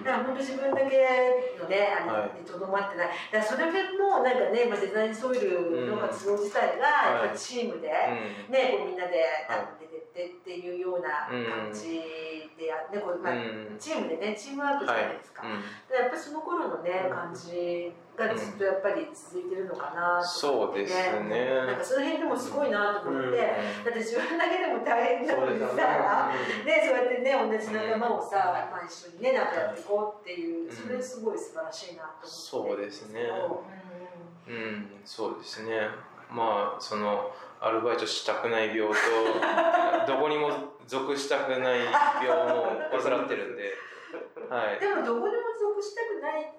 [0.04, 2.30] だから本当自分だけのね、あはい。
[2.34, 3.08] れにとどまってない。
[3.32, 3.66] だからそれ
[3.98, 7.88] もなんかね、まあ、デザインソイルの活動自体がやっぱりチームで、
[8.50, 11.98] ね、こうみんなで多分出てっってっていうような感じ
[12.54, 13.76] でや、ねこうまあうん。
[13.78, 15.58] チームでねチームワークじゃないですか、うん。
[15.90, 20.94] でやっぱりその頃のね感じがずっとやっぱり続いてるのかなと思ってそうです
[21.26, 21.66] ね。
[21.66, 23.34] なんかその辺でもすごいなと思って、うん。
[23.34, 26.30] だって自分だけでも大変なのにさ、
[26.62, 32.30] ね、そうやってね同じ仲間をさ、まあ、一緒にねなんかやっていこうっていうそれすごい素晴らしいなと思って。
[32.30, 33.20] そうですね。
[34.46, 34.52] う。
[34.52, 34.86] うん。
[35.04, 35.90] そうですね。
[36.30, 37.34] まあその
[37.64, 38.94] アルバイトしたくない病と
[40.06, 41.80] どこにも属したくない
[42.20, 43.72] 病も患ってるんで、
[44.52, 46.52] はい、んでもどこでも属したくない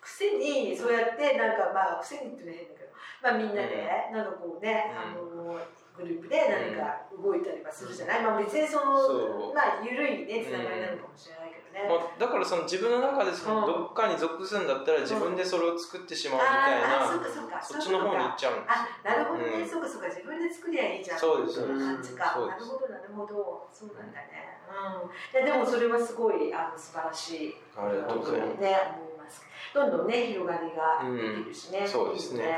[0.00, 2.90] くせにそうやってなんかまあくせにって言うの変だけど、
[3.22, 5.58] まあ、みんなでなんかこうね、あの
[5.96, 19.68] グループで何か動いたりはするじゃない、まあ、別にそのまあ緩いねつながりなのかもしれないけどね、まあ、だからその自分の中でそのどっかに属するんだったら自分でそれを作ってしまうみたいああそっなかそっかそっちの方に行っちゃうんですあなるほどね、うん。
[19.68, 21.18] そうかそうか自分で作りゃいいじゃん。
[21.18, 21.60] そうです。
[21.60, 22.24] そうです。
[22.24, 23.68] なるほどなるほど。
[23.72, 24.58] そうなんだね。
[24.66, 25.42] うん。
[25.42, 27.56] いやでもそれはすごいあの素晴らしい。
[27.76, 28.60] ありがとうございます。
[28.60, 29.42] ね思います。
[29.74, 31.88] どんどんね広がりができるしね、うん。
[31.88, 32.42] そうですね。
[32.42, 32.54] いいよ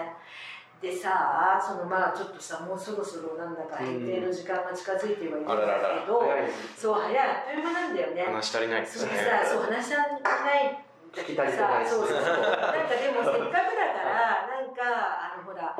[0.82, 7.18] でさそのまあちょっとさもうそろそろなんだか閉店の時間が近づいてはいるんだあらららけど、早いですそう早い。
[7.18, 8.22] あっという間なんだよね。
[8.24, 9.10] 話足りないですね。
[9.10, 10.76] それさ、そう話し合わないん
[11.14, 12.20] だけどさ、そうそうそう。
[12.20, 14.84] なんかでもせっかくだから、なんか
[15.32, 15.76] あのほら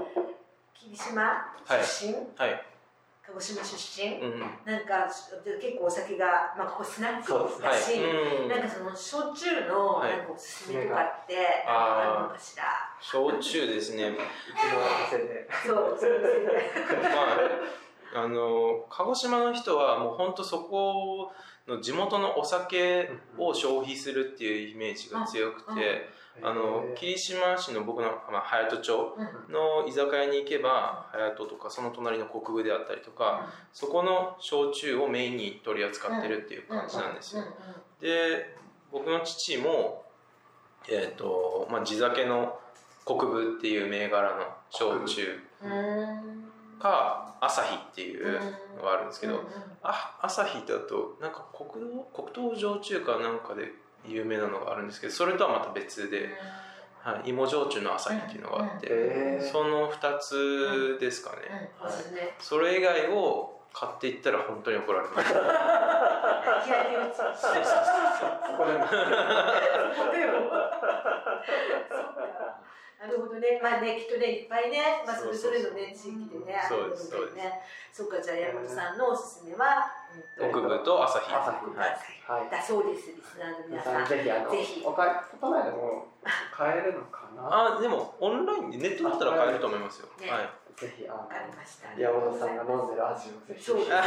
[0.73, 2.65] 霧島出身、はい、
[3.27, 5.09] 鹿児島出身、うん、なんか
[5.45, 8.49] で結構お酒がまあここスナックだし、うん。
[8.49, 10.19] なんかその焼酎のはい。
[10.19, 12.65] なんかおすすめとかってあるのかしら？
[13.01, 14.15] 焼酎ですね。
[15.67, 16.21] そうそう。
[18.13, 21.33] まああの鹿児島の人はもう本当そこ
[21.67, 26.09] の地元のお酒を消費するっていうイメージが強くて、
[26.43, 29.53] あの霧島市の僕の、まあ、隼人町うん。
[29.53, 37.43] の居酒屋に行けば隼人とかその隣の国分であったりとかそこの焼酎をメインに取り扱ってるっていう感じなんですよ。
[37.43, 37.49] うん。
[37.49, 37.55] うん。
[38.01, 38.57] で
[38.91, 40.05] 僕の父も、
[40.89, 42.59] えーとまあ、地酒の
[43.05, 45.71] 国分っていう銘柄の焼酎うん。
[45.71, 46.45] うん
[46.79, 48.41] か朝日っていう
[48.77, 49.41] のがあるんですけど、うん。
[49.41, 49.47] うん。
[49.83, 53.73] あ朝日だとなんか国道国東焼酎かなんかで
[54.07, 56.29] 有名なのがあるんですけどそれとはまた別で、
[57.01, 59.51] はい、芋焼酎の朝日っていうのがあって、えー。
[59.51, 61.89] その2つですかね、うん。
[61.89, 62.35] おすすめ。
[62.39, 65.35] それ以外を買っていったら本当に怒られます
[73.05, 77.37] なるほどね、まあね、きっとね、いっぱいね、まあ、それぞれのね、地域でね、あそうるですそうです。
[77.37, 77.61] のでね。
[77.93, 79.85] そっか、じゃあ、山本さんのおすすめは。
[80.41, 81.27] うん国分と朝日。
[81.35, 81.67] 朝日。
[81.77, 81.99] はい。
[82.25, 84.07] はいだそうです、リスナーの皆さん。
[84.07, 84.83] ぜひあのぜひ。
[84.87, 86.07] お買い都内でも
[86.51, 87.77] 買えるのかな？
[87.77, 90.31] あでもオンラインでネットだったら買えると思いますよ、ね。
[90.31, 90.49] はい。
[90.79, 91.91] ぜひあのわかりました。
[91.99, 93.65] 山本さんが飲んでる味をぜひ。
[93.65, 94.01] そうですね。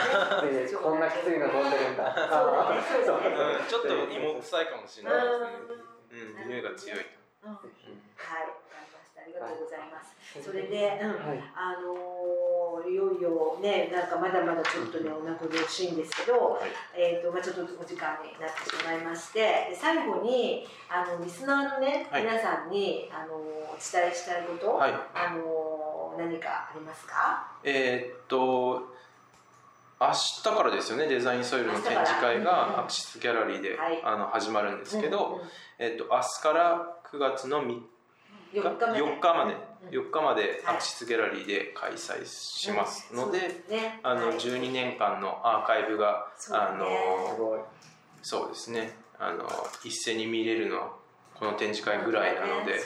[0.64, 2.16] でこんなきついの飲んでるんだ。
[2.16, 3.22] そう
[3.68, 6.48] ちょっと芋臭いかもしれないですね。
[6.48, 6.50] うん。
[6.50, 7.00] 匂いが強い。
[7.44, 7.52] うん。
[7.52, 7.62] はい、
[9.40, 10.16] がとうございます。
[10.44, 11.44] それで、うん、はい。
[11.56, 12.58] あのー
[12.90, 16.58] いよいよね、なんかまだまだちょっとね、お名残惜しいんですけど、
[16.96, 22.24] えっ、と、まあちょっとお時間になってしまいまして、で最後に、あの、リスナーのね、はい。
[22.24, 24.92] 皆さんに、あのーお伝えしたいこと、はい。
[24.92, 27.46] あのー何かありますか？
[27.64, 28.96] えーっと
[30.00, 34.02] 明日からですよねデザインソイルの展示会がアクシスギャラリーで、はい。
[34.04, 35.42] あの始まるんですけど、
[35.80, 37.82] えーっと明日から9月の3日
[38.54, 39.00] 4日まで。
[39.00, 39.54] 4日まで。
[39.54, 40.08] うん。
[40.08, 43.40] 4日まではいアクシスギャラリーで開催しますので、
[44.04, 44.38] あのはい。
[44.38, 47.66] 12年間のアーカイブが、あの
[48.22, 48.96] そうですね。
[49.20, 49.46] あの
[49.84, 50.92] 一斉に見れるのは
[51.34, 52.80] この展示会ぐらいなので。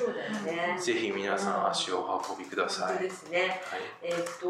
[0.79, 2.99] ぜひ皆さん足をお運びください。
[2.99, 3.61] ですね。
[4.01, 4.47] えっと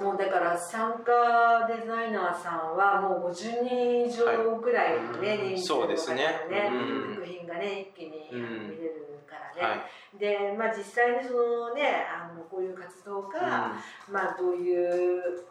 [0.00, 6.24] もうだから参加デザイナーさんはもう50人以上ぐらいのね、はい人数の方のそうですね。
[6.48, 7.14] うん。
[7.16, 9.62] 作品がね一気にうん見れるからね。
[9.62, 10.18] はい。
[10.18, 13.78] でまあ実際にそのねあのこういう活動が、
[14.10, 15.46] まあどういう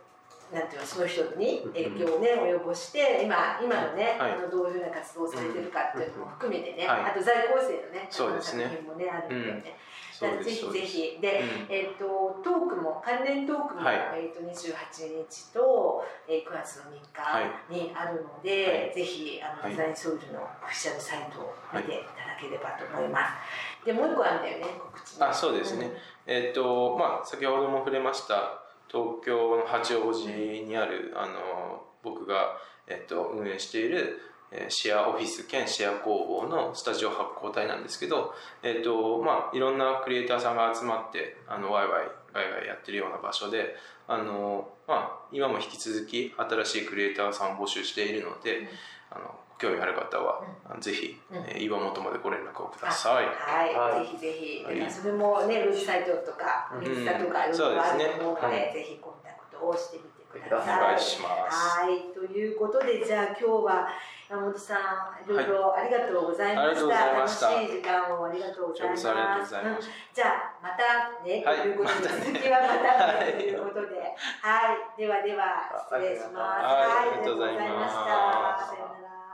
[0.52, 4.32] なんていうのその人に影響をね、及ぼして今今のね、はい。
[4.34, 7.02] あのどういうふうな活動をされてるかっていうのも含めてね、はい。
[7.12, 8.64] あと在校生のねそうですね。
[8.64, 9.78] 作品もねあるんだよね。
[10.20, 10.80] そうですぜひぜ
[11.16, 11.22] ひ。
[11.22, 11.74] で、うん。
[11.74, 13.96] えっ、とトークも関連トークも、はい。
[14.20, 18.96] えっ、と28日と、えー、9月の3日にあるので、はい。
[18.96, 19.72] ぜひあの、はい。
[19.72, 23.86] デザインソウルのオフィシャルサイトを見ていただければと思います。
[23.86, 25.90] でもう一個あるんだよね告知あそうですね。
[26.28, 32.58] えっ、とまあ先ほども触れました東京の八王子にあるあの僕が、
[32.88, 34.29] えっと運営しているえー
[34.68, 38.34] シェアオフィス兼シェア工房のスタジオ発行体なんですけど、
[38.64, 43.76] えっとまあ、いろんなクリエイターさんが集まってあのワイワイガイガイやってるような場所で
[44.08, 48.68] あの、まあ、今も引き続き新しいクリエイターさんを募集しているので、
[49.12, 50.42] あのご興味ある方は、
[50.80, 51.38] ぜひ、うん。
[51.38, 53.26] えー岩本までご連絡をください。
[53.26, 54.08] はい、はい。
[54.08, 54.80] ぜひぜひ、はい。
[54.80, 56.86] まあそれもね、ウェブサイトとか、うん。
[56.86, 58.74] インスタとか、いろいそうろあですねると思うので、はい。
[58.74, 60.50] ぜひコンタクトをしてみてく。
[60.50, 60.80] ださい。
[60.80, 61.80] お願いします。
[61.82, 63.88] はい、ということで、じゃあ今日は
[64.30, 64.78] 山本さ
[65.18, 69.04] ん、いろいろありがとうございまありがとうございました楽しい時間をありがとうございます。
[69.04, 70.14] こちらこそありがとうんした。
[70.14, 76.38] じゃあまたね、はいということで、続きはまたねということで、はい、ではでは失礼します。
[76.38, 78.06] はいありがとうございました。
[78.06, 78.86] さよ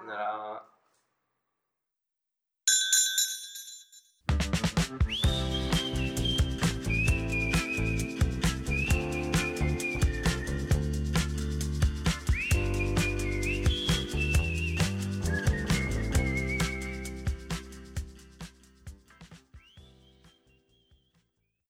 [0.02, 0.64] うならさよなら。